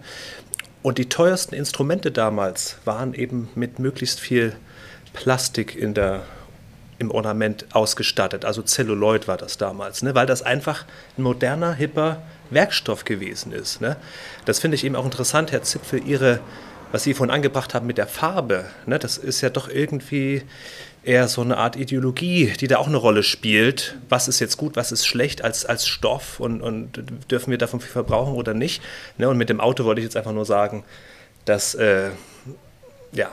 [0.83, 4.55] Und die teuersten Instrumente damals waren eben mit möglichst viel
[5.13, 6.23] Plastik in der,
[7.01, 8.45] im Ornament ausgestattet.
[8.45, 10.15] Also Zelluloid war das damals, ne?
[10.15, 10.85] weil das einfach
[11.17, 13.81] ein moderner, hipper Werkstoff gewesen ist.
[13.81, 13.97] Ne?
[14.45, 16.41] Das finde ich eben auch interessant, Herr Zipfel, Ihre,
[16.93, 18.67] was Sie vorhin angebracht haben mit der Farbe.
[18.85, 18.99] Ne?
[18.99, 20.43] Das ist ja doch irgendwie
[21.03, 23.97] eher so eine Art Ideologie, die da auch eine Rolle spielt.
[24.11, 27.81] Was ist jetzt gut, was ist schlecht als, als Stoff und, und dürfen wir davon
[27.81, 28.83] viel verbrauchen oder nicht?
[29.17, 29.27] Ne?
[29.27, 30.85] Und mit dem Auto wollte ich jetzt einfach nur sagen,
[31.47, 32.11] dass äh,
[33.13, 33.31] ja,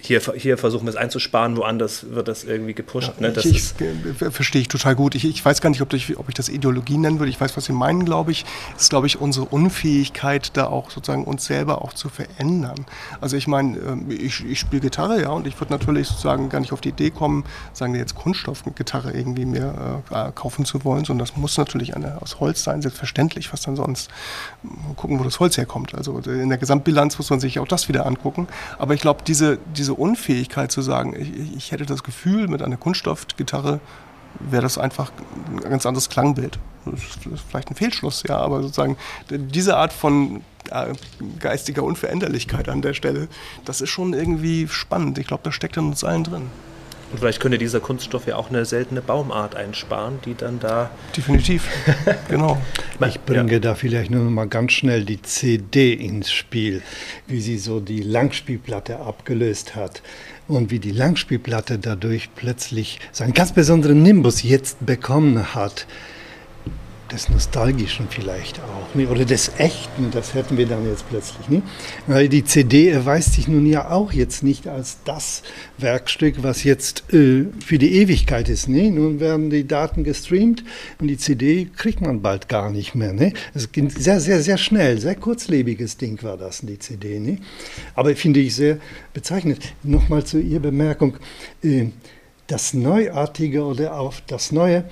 [0.00, 3.20] hier, hier versuchen wir es einzusparen, woanders wird das irgendwie gepusht.
[3.20, 3.32] Ne?
[3.32, 5.14] Das ich, ich, äh, verstehe ich total gut.
[5.14, 7.30] Ich, ich weiß gar nicht, ob ich, ob ich das Ideologie nennen würde.
[7.30, 8.44] Ich weiß, was Sie meinen, glaube ich.
[8.74, 12.86] Das ist, glaube ich, unsere Unfähigkeit, da auch sozusagen uns selber auch zu verändern.
[13.20, 16.72] Also ich meine, ähm, ich, spiele Gitarre, ja, und ich würde natürlich sozusagen gar nicht
[16.72, 21.26] auf die Idee kommen, sagen wir jetzt Kunststoffgitarre irgendwie mir äh, kaufen zu wollen, sondern
[21.26, 24.10] das muss natürlich eine aus Holz sein, selbstverständlich, was dann sonst.
[24.62, 25.94] Mal gucken, wo das Holz herkommt.
[25.94, 28.48] Also in der Gesamtbilanz muss man sich auch das wieder angucken.
[28.78, 32.76] Aber ich glaube, diese, diese Unfähigkeit zu sagen, ich, ich hätte das Gefühl, mit einer
[32.76, 33.80] Kunststoffgitarre
[34.38, 35.10] wäre das einfach
[35.50, 36.58] ein ganz anderes Klangbild.
[37.48, 38.96] Vielleicht ein Fehlschluss, ja, aber sozusagen
[39.30, 40.92] diese Art von äh,
[41.38, 43.28] geistiger Unveränderlichkeit an der Stelle,
[43.64, 45.18] das ist schon irgendwie spannend.
[45.18, 46.50] Ich glaube, das steckt in uns allen drin.
[47.10, 50.90] Und vielleicht könnte dieser Kunststoff ja auch eine seltene Baumart einsparen, die dann da.
[51.16, 51.66] Definitiv.
[52.28, 52.60] genau.
[53.06, 56.82] Ich bringe da vielleicht nur noch mal ganz schnell die CD ins Spiel,
[57.26, 60.02] wie sie so die Langspielplatte abgelöst hat
[60.48, 65.86] und wie die Langspielplatte dadurch plötzlich so einen ganz besonderen Nimbus jetzt bekommen hat.
[67.12, 69.08] Des Nostalgischen vielleicht auch, ne?
[69.08, 71.48] oder des Echten, das hätten wir dann jetzt plötzlich.
[71.48, 71.62] Ne?
[72.06, 75.42] Weil die CD erweist sich nun ja auch jetzt nicht als das
[75.78, 78.68] Werkstück, was jetzt äh, für die Ewigkeit ist.
[78.68, 78.90] Ne?
[78.90, 80.64] Nun werden die Daten gestreamt
[81.00, 83.12] und die CD kriegt man bald gar nicht mehr.
[83.12, 83.32] Ne?
[83.54, 87.18] Es ging sehr, sehr, sehr schnell, sehr kurzlebiges Ding war das, die CD.
[87.18, 87.38] Ne?
[87.94, 88.78] Aber finde ich sehr
[89.12, 89.74] bezeichnend.
[89.82, 91.16] Nochmal zu Ihrer Bemerkung.
[91.62, 91.86] Äh,
[92.48, 94.84] das Neuartige oder auf das Neue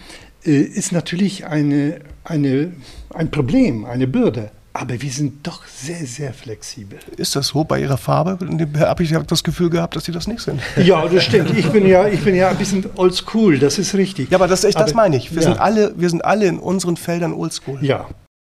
[0.46, 2.72] ist natürlich eine, eine,
[3.10, 4.50] ein Problem, eine Bürde.
[4.72, 6.98] Aber wir sind doch sehr, sehr flexibel.
[7.16, 8.38] Ist das so bei Ihrer Farbe?
[8.78, 10.60] Habe ich das Gefühl gehabt, dass Sie das nicht sind.
[10.76, 11.56] Ja, das stimmt.
[11.56, 14.30] Ich bin ja, ich bin ja ein bisschen oldschool, das ist richtig.
[14.30, 15.34] Ja, aber das, ich, aber, das meine ich.
[15.34, 15.48] Wir, ja.
[15.48, 17.82] sind alle, wir sind alle in unseren Feldern oldschool.
[17.82, 18.10] Ja,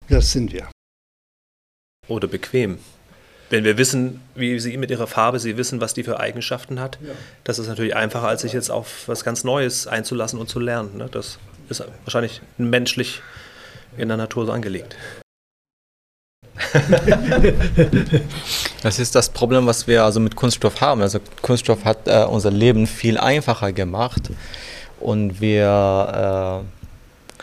[0.07, 0.69] das sind wir.
[2.07, 2.77] Oder bequem.
[3.49, 6.99] Wenn wir wissen, wie sie mit ihrer Farbe, sie wissen, was die für Eigenschaften hat,
[7.05, 7.11] ja.
[7.43, 10.97] das ist natürlich einfacher, als sich jetzt auf was ganz Neues einzulassen und zu lernen.
[10.97, 11.09] Ne?
[11.11, 11.37] Das
[11.80, 13.21] ist wahrscheinlich menschlich
[13.97, 14.95] in der Natur so angelegt.
[18.84, 21.01] das ist das Problem, was wir also mit Kunststoff haben.
[21.01, 24.30] Also Kunststoff hat äh, unser Leben viel einfacher gemacht
[24.99, 27.38] und wir, äh,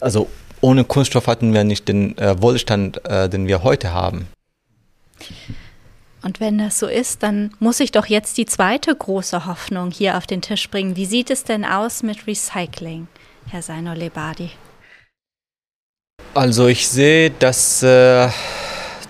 [0.00, 0.28] also
[0.60, 4.28] ohne Kunststoff hatten wir nicht den äh, Wohlstand, äh, den wir heute haben.
[6.22, 10.16] Und wenn das so ist, dann muss ich doch jetzt die zweite große Hoffnung hier
[10.18, 10.96] auf den Tisch bringen.
[10.96, 13.08] Wie sieht es denn aus mit Recycling,
[13.48, 14.50] Herr Seino Lebadi?
[16.34, 18.28] Also ich sehe, dass, äh,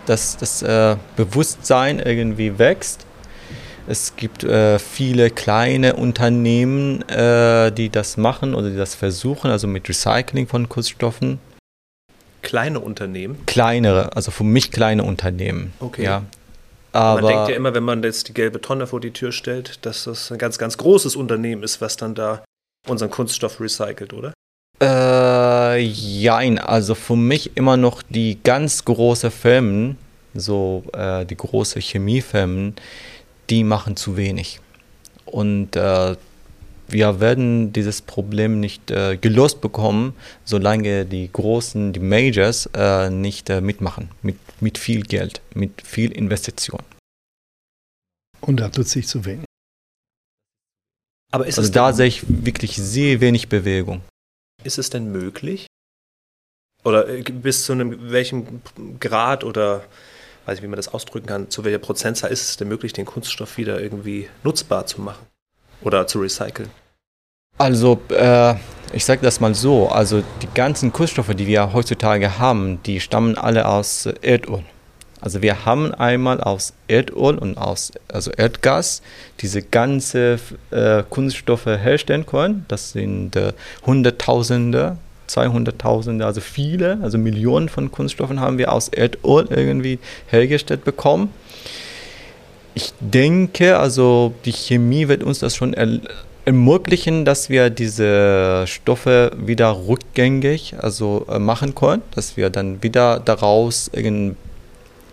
[0.07, 3.07] dass das äh, Bewusstsein irgendwie wächst.
[3.89, 9.67] Es gibt äh, viele kleine Unternehmen, äh, die das machen oder die das versuchen, also
[9.67, 11.41] mit Recycling von Kunststoffen.
[12.43, 13.45] Kleine Unternehmen?
[13.47, 15.73] Kleinere, also für mich kleine Unternehmen.
[15.81, 16.05] Okay.
[16.05, 16.23] Ja.
[16.93, 19.85] Aber man denkt ja immer, wenn man jetzt die gelbe Tonne vor die Tür stellt,
[19.87, 22.45] dass das ein ganz, ganz großes Unternehmen ist, was dann da
[22.89, 24.33] unseren Kunststoff recycelt, oder?
[24.83, 29.99] Äh, jein, also für mich immer noch die ganz großen Firmen,
[30.35, 32.75] so äh, die großen Chemiefirmen,
[33.51, 34.61] die machen zu wenig.
[35.27, 36.17] Und äh,
[36.93, 40.15] wir werden dieses Problem nicht äh, gelöst bekommen,
[40.45, 46.13] solange die großen, die Majors äh, nicht äh, mitmachen, mit, mit viel Geld, mit viel
[46.13, 46.83] Investition.
[48.41, 49.45] Und da tut sich zu wenig.
[51.33, 54.03] Aber ist also da sehe ich wirklich sehr wenig Bewegung.
[54.65, 55.67] Ist es denn möglich?
[56.85, 58.63] Oder äh, bis zu einem welchem
[58.99, 59.85] Grad oder
[60.47, 63.07] weiß ich, wie man das ausdrücken kann, zu welcher Prozentzahl ist es denn möglich, den
[63.07, 65.27] Kunststoff wieder irgendwie nutzbar zu machen
[65.83, 66.71] oder zu recyceln?
[67.61, 68.55] Also, äh,
[68.95, 73.37] ich sage das mal so, also die ganzen Kunststoffe, die wir heutzutage haben, die stammen
[73.37, 74.65] alle aus Erdöl.
[75.21, 79.03] Also wir haben einmal aus Erdöl und aus also Erdgas
[79.41, 80.39] diese ganze
[80.71, 82.65] äh, Kunststoffe herstellen können.
[82.69, 83.53] Das sind äh,
[83.85, 84.97] Hunderttausende,
[85.27, 89.99] Zweihunderttausende, also viele, also Millionen von Kunststoffen haben wir aus Erdöl irgendwie
[90.29, 91.31] hergestellt bekommen.
[92.73, 95.75] Ich denke, also die Chemie wird uns das schon
[96.45, 103.21] ermöglichen, dass wir diese Stoffe wieder rückgängig also äh, machen können, dass wir dann wieder
[103.21, 104.37] daraus irgendein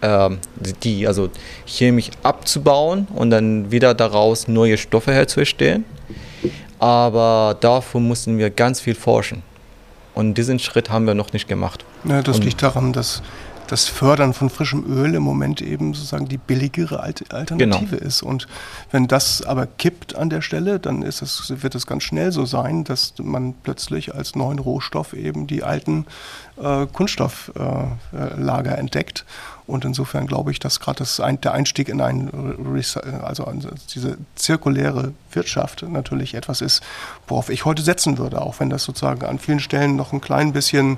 [0.02, 0.38] ähm,
[0.84, 1.30] die also
[1.66, 5.86] chemisch abzubauen und dann wieder daraus neue Stoffe herzustellen.
[6.80, 9.42] Aber dafür mussten wir ganz viel forschen.
[10.14, 11.84] Und diesen Schritt haben wir noch nicht gemacht.
[12.04, 13.22] Ja, das und liegt daran, dass
[13.68, 18.06] das Fördern von frischem Öl im Moment eben sozusagen die billigere Alternative genau.
[18.06, 18.22] ist.
[18.22, 18.48] Und
[18.92, 22.46] wenn das aber kippt an der Stelle, dann ist es, wird es ganz schnell so
[22.46, 26.06] sein, dass man plötzlich als neuen Rohstoff eben die alten
[26.62, 29.26] äh, Kunststofflager äh, entdeckt.
[29.68, 32.32] Und insofern glaube ich, dass gerade ein, der Einstieg in ein,
[33.22, 33.52] also
[33.94, 36.82] diese zirkuläre Wirtschaft natürlich etwas ist,
[37.28, 40.54] worauf ich heute setzen würde, auch wenn das sozusagen an vielen Stellen noch ein klein
[40.54, 40.98] bisschen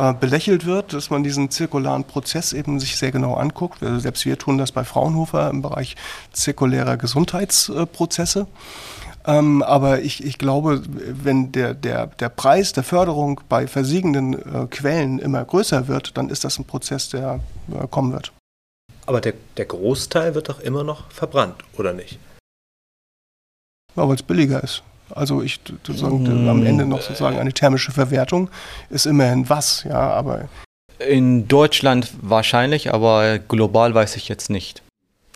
[0.00, 3.82] äh, belächelt wird, dass man diesen zirkularen Prozess eben sich sehr genau anguckt.
[3.82, 5.94] Also selbst wir tun das bei Fraunhofer im Bereich
[6.32, 8.46] zirkulärer Gesundheitsprozesse.
[9.26, 14.66] Ähm, aber ich, ich glaube, wenn der, der, der Preis der Förderung bei versiegenden äh,
[14.68, 17.40] Quellen immer größer wird, dann ist das ein Prozess, der
[17.70, 18.32] äh, kommen wird.
[19.04, 22.18] Aber der, der Großteil wird doch immer noch verbrannt, oder nicht?
[23.96, 24.82] Ja, weil es billiger ist.
[25.14, 26.48] Also ich sozusagen hm.
[26.48, 28.50] am Ende noch sozusagen eine thermische Verwertung
[28.90, 30.48] ist immerhin was, ja, aber.
[30.98, 34.82] In Deutschland wahrscheinlich, aber global weiß ich jetzt nicht.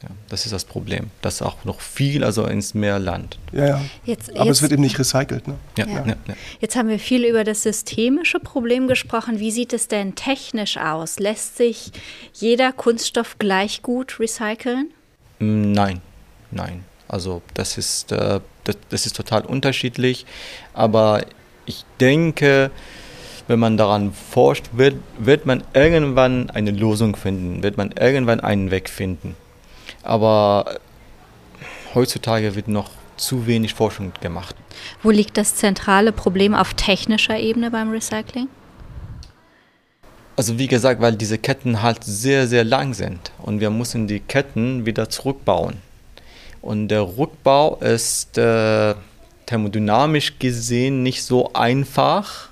[0.03, 1.11] Ja, das ist das Problem.
[1.23, 3.39] Das ist auch noch viel, also ins Meerland.
[3.53, 3.81] Ja, ja.
[4.05, 5.49] Jetzt, aber jetzt, es wird eben nicht recycelt.
[5.49, 5.55] Ne?
[5.79, 6.05] Ja, ja.
[6.07, 6.17] ja,
[6.61, 9.39] Jetzt haben wir viel über das systemische Problem gesprochen.
[9.41, 11.19] Wie sieht es denn technisch aus?
[11.19, 11.93] Lässt sich
[12.35, 14.91] jeder Kunststoff gleich gut recyceln?
[15.39, 16.03] Nein,
[16.51, 16.85] nein.
[17.15, 20.27] Also das ist, äh, das, das, ist total unterschiedlich.
[20.73, 21.25] Aber
[21.65, 22.73] ich denke,
[23.47, 28.73] wenn man daran forscht, wird, wird man irgendwann eine Lösung finden, wird man irgendwann einen
[28.73, 29.37] Weg finden.
[30.03, 30.81] Aber
[31.95, 34.57] heutzutage wird noch zu wenig Forschung gemacht.
[35.05, 38.49] Wo liegt das zentrale Problem auf technischer Ebene beim Recycling?
[40.35, 44.19] Also wie gesagt, weil diese Ketten halt sehr, sehr lang sind und wir müssen die
[44.19, 45.77] Ketten wieder zurückbauen.
[46.65, 48.95] Und der Rückbau ist äh,
[49.45, 52.49] thermodynamisch gesehen nicht so einfach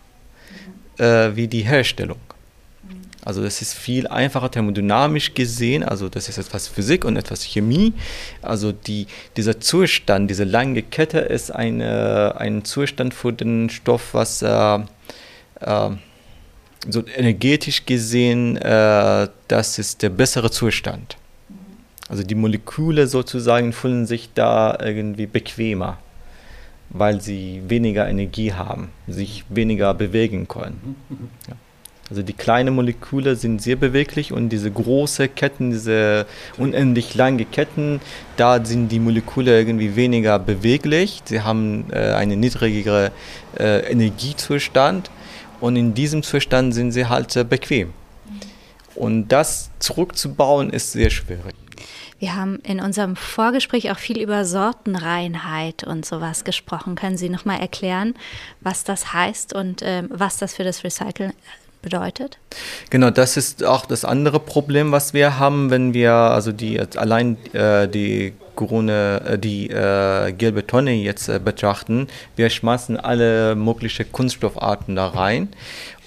[0.99, 2.19] äh, wie die Herstellung.
[3.25, 7.95] Also das ist viel einfacher thermodynamisch gesehen, also das ist etwas Physik und etwas Chemie.
[8.43, 9.07] Also die,
[9.39, 14.75] dieser Zustand, diese lange Kette ist eine, ein Zustand für den Stoff, was äh,
[15.61, 15.91] äh,
[16.87, 21.17] so energetisch gesehen, äh, das ist der bessere Zustand.
[22.13, 25.97] Also die Moleküle sozusagen fühlen sich da irgendwie bequemer,
[26.91, 30.95] weil sie weniger Energie haben, sich weniger bewegen können.
[31.49, 31.55] Ja.
[32.11, 36.27] Also die kleinen Moleküle sind sehr beweglich und diese großen Ketten, diese
[36.59, 38.03] unendlich langen Ketten,
[38.37, 41.23] da sind die Moleküle irgendwie weniger beweglich.
[41.25, 43.11] Sie haben äh, einen niedrigeren
[43.59, 45.11] äh, Energiezustand
[45.63, 47.95] und in diesem Zustand sind sie halt äh, bequem.
[48.95, 51.55] Und das zurückzubauen ist sehr schwierig.
[52.23, 56.95] Wir haben in unserem Vorgespräch auch viel über Sortenreinheit und sowas gesprochen.
[56.95, 58.15] Können Sie noch mal erklären,
[58.61, 61.33] was das heißt und äh, was das für das Recyceln
[61.83, 62.39] bedeutet?
[62.91, 67.39] Genau, das ist auch das andere Problem, was wir haben, wenn wir also die allein
[67.55, 72.07] äh, die grüne, äh, die äh, gelbe Tonne jetzt äh, betrachten.
[72.37, 75.49] Wir schmeißen alle möglichen Kunststoffarten da rein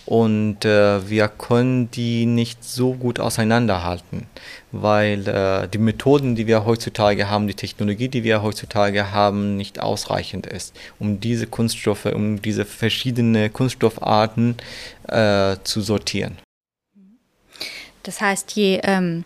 [0.06, 4.28] und äh, wir können die nicht so gut auseinanderhalten,
[4.72, 9.80] weil äh, die Methoden, die wir heutzutage haben, die Technologie, die wir heutzutage haben, nicht
[9.80, 14.58] ausreichend ist, um diese Kunststoffe, um diese verschiedenen Kunststoffarten
[15.08, 16.38] äh, zu sortieren.
[18.04, 19.26] Das heißt, je ähm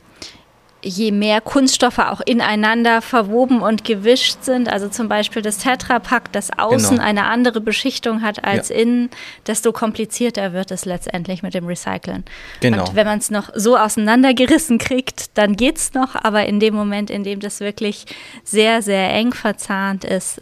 [0.81, 6.51] je mehr Kunststoffe auch ineinander verwoben und gewischt sind, also zum Beispiel das Tetrapack, das
[6.57, 7.03] außen genau.
[7.03, 8.75] eine andere Beschichtung hat als ja.
[8.75, 9.09] innen,
[9.45, 12.23] desto komplizierter wird es letztendlich mit dem Recyceln.
[12.61, 12.87] Genau.
[12.87, 16.75] Und wenn man es noch so auseinandergerissen kriegt, dann geht es noch, aber in dem
[16.75, 18.05] Moment, in dem das wirklich
[18.43, 20.41] sehr, sehr eng verzahnt ist,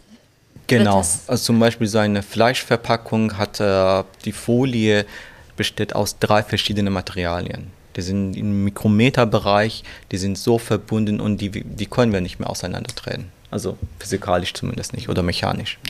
[0.68, 5.06] Genau, also zum Beispiel seine Fleischverpackung hat äh, die Folie
[5.56, 9.82] besteht aus drei verschiedenen Materialien die sind im Mikrometerbereich,
[10.12, 13.32] die sind so verbunden und die, die können wir nicht mehr auseinandertreten.
[13.50, 15.80] Also physikalisch zumindest nicht oder mechanisch.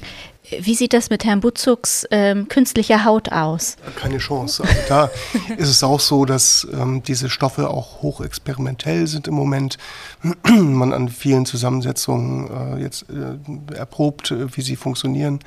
[0.50, 3.76] Wie sieht das mit Herrn Butzugs ähm, künstlicher Haut aus?
[3.96, 4.62] Keine Chance.
[4.62, 5.10] Also da
[5.58, 9.76] ist es auch so, dass ähm, diese Stoffe auch hochexperimentell sind im Moment.
[10.42, 15.40] Man an vielen Zusammensetzungen äh, jetzt äh, erprobt, äh, wie sie funktionieren.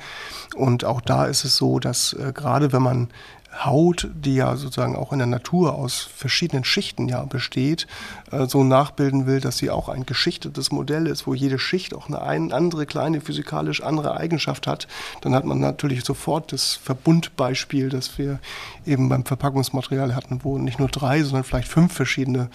[0.54, 3.08] Und auch da ist es so, dass äh, gerade wenn man
[3.52, 7.86] Haut, die ja sozusagen auch in der Natur aus verschiedenen Schichten ja besteht,
[8.30, 12.08] äh, so nachbilden will, dass sie auch ein geschichtetes Modell ist, wo jede Schicht auch
[12.08, 14.88] eine andere kleine physikalisch andere Eigenschaft hat,
[15.20, 18.38] dann hat man natürlich sofort das Verbundbeispiel, das wir
[18.86, 22.48] eben beim Verpackungsmaterial hatten, wo nicht nur drei, sondern vielleicht fünf verschiedene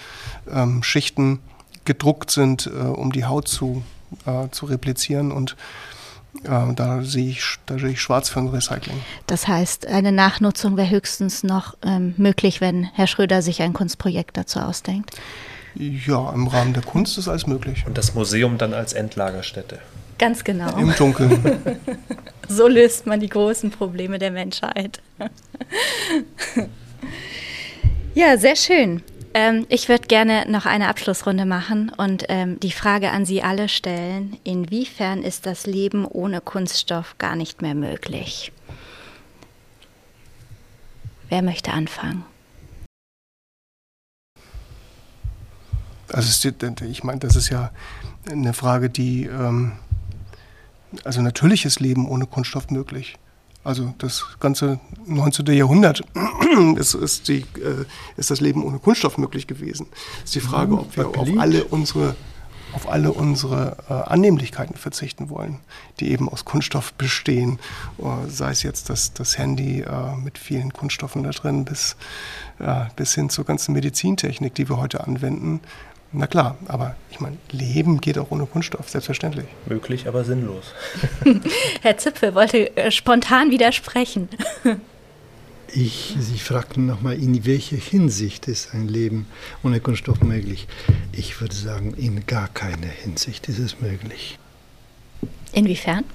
[0.52, 1.40] ähm, Schichten
[1.86, 3.84] gedruckt sind, äh, um die Haut zu,
[4.26, 5.32] äh, zu replizieren.
[5.32, 5.56] Und
[6.44, 9.00] da sehe ich, da sehe ich schwarz für ein Recycling.
[9.28, 14.38] Das heißt, eine Nachnutzung wäre höchstens noch ähm, möglich, wenn Herr Schröder sich ein Kunstprojekt
[14.38, 15.12] dazu ausdenkt.
[15.76, 17.86] Ja, im Rahmen der Kunst ist alles möglich.
[17.86, 19.80] Und das Museum dann als Endlagerstätte.
[20.18, 20.76] Ganz genau.
[20.78, 21.60] Im Dunkeln.
[22.48, 25.02] so löst man die großen Probleme der Menschheit.
[28.16, 29.04] ja, sehr schön.
[29.40, 33.70] Ähm, ich würde gerne noch eine Abschlussrunde machen und ähm, die Frage an Sie alle
[33.70, 38.52] stellen, inwiefern ist das Leben ohne Kunststoff gar nicht mehr möglich?
[41.30, 42.26] Wer möchte anfangen?
[46.12, 46.50] Also
[46.88, 47.70] ich meine, das ist ja
[48.32, 49.74] eine Frage, die, ähm,
[51.04, 53.20] also natürlich ist Leben ohne Kunststoff möglich.
[53.64, 55.46] Also das ganze 19.
[55.48, 56.02] Jahrhundert
[56.78, 57.86] ist, ist, die, äh,
[58.16, 59.88] ist das Leben ohne Kunststoff möglich gewesen.
[60.24, 62.16] Ist die Frage, ob wir auf alle unsere
[62.74, 65.60] auf alle unsere äh, Annehmlichkeiten verzichten wollen,
[66.00, 67.60] die eben aus Kunststoff bestehen.
[67.98, 71.96] Uh, sei es jetzt das, das Handy uh, mit vielen Kunststoffen da drin, bis,
[72.96, 75.62] bis hin zur ganzen Medizintechnik, die wir heute anwenden.
[76.14, 79.46] Na klar, aber ich meine, Leben geht auch ohne Kunststoff, selbstverständlich.
[79.66, 80.74] Möglich, aber sinnlos.
[81.82, 84.30] Herr Zipfel wollte äh, spontan widersprechen.
[85.74, 89.28] Ich, Sie fragten nochmal, in welcher Hinsicht ist ein Leben
[89.64, 90.66] ohne Kunststoff möglich?
[91.12, 94.40] Ich würde sagen, in gar keiner Hinsicht ist es möglich.
[95.52, 96.06] Inwiefern?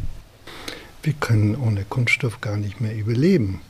[1.03, 3.61] Wir können ohne Kunststoff gar nicht mehr überleben.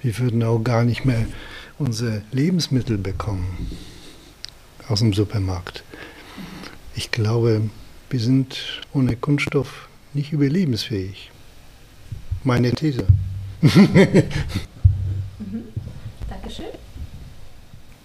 [0.00, 1.26] Wir würden auch gar nicht mehr
[1.76, 3.68] unsere Lebensmittel bekommen
[4.88, 5.82] aus dem Supermarkt.
[6.94, 7.62] Ich glaube,
[8.10, 11.30] wir sind ohne Kunststoff nicht überlebensfähig.
[12.44, 13.04] Meine These.
[16.28, 16.66] Dankeschön.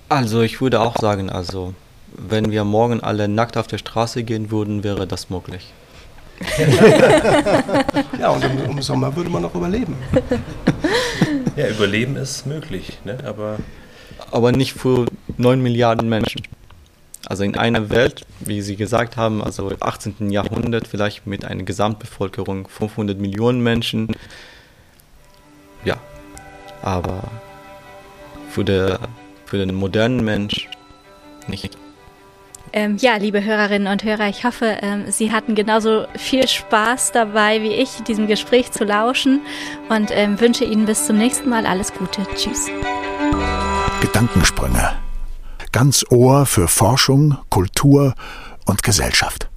[0.09, 1.73] Also ich würde auch sagen, also
[2.17, 5.71] wenn wir morgen alle nackt auf der Straße gehen würden, wäre das möglich.
[8.19, 9.95] ja, und im, im, Sommer würde man auch überleben.
[11.55, 13.19] Ja, überleben ist möglich, ne?
[13.25, 13.57] aber...
[14.31, 15.05] Aber nicht für
[15.37, 16.41] 9 Milliarden Menschen.
[17.27, 20.31] Also in einer Welt, wie Sie gesagt haben, also im 18.
[20.31, 24.15] Jahrhundert vielleicht mit einer Gesamtbevölkerung 500 Millionen Menschen.
[25.85, 25.97] Ja,
[26.81, 27.23] aber
[28.49, 28.99] für, der,
[29.45, 30.67] für den modernen Mensch
[31.47, 31.77] nicht.
[32.73, 37.61] Ähm, ja, liebe Hörerinnen und Hörer, ich hoffe, ähm, Sie hatten genauso viel Spaß dabei
[37.61, 39.41] wie ich, diesem Gespräch zu lauschen
[39.89, 42.25] und ähm, wünsche Ihnen bis zum nächsten Mal alles Gute.
[42.35, 42.69] Tschüss.
[43.99, 44.93] Gedankensprünge.
[45.71, 48.13] Ganz Ohr für Forschung, Kultur
[48.65, 49.50] und Gesellschaft.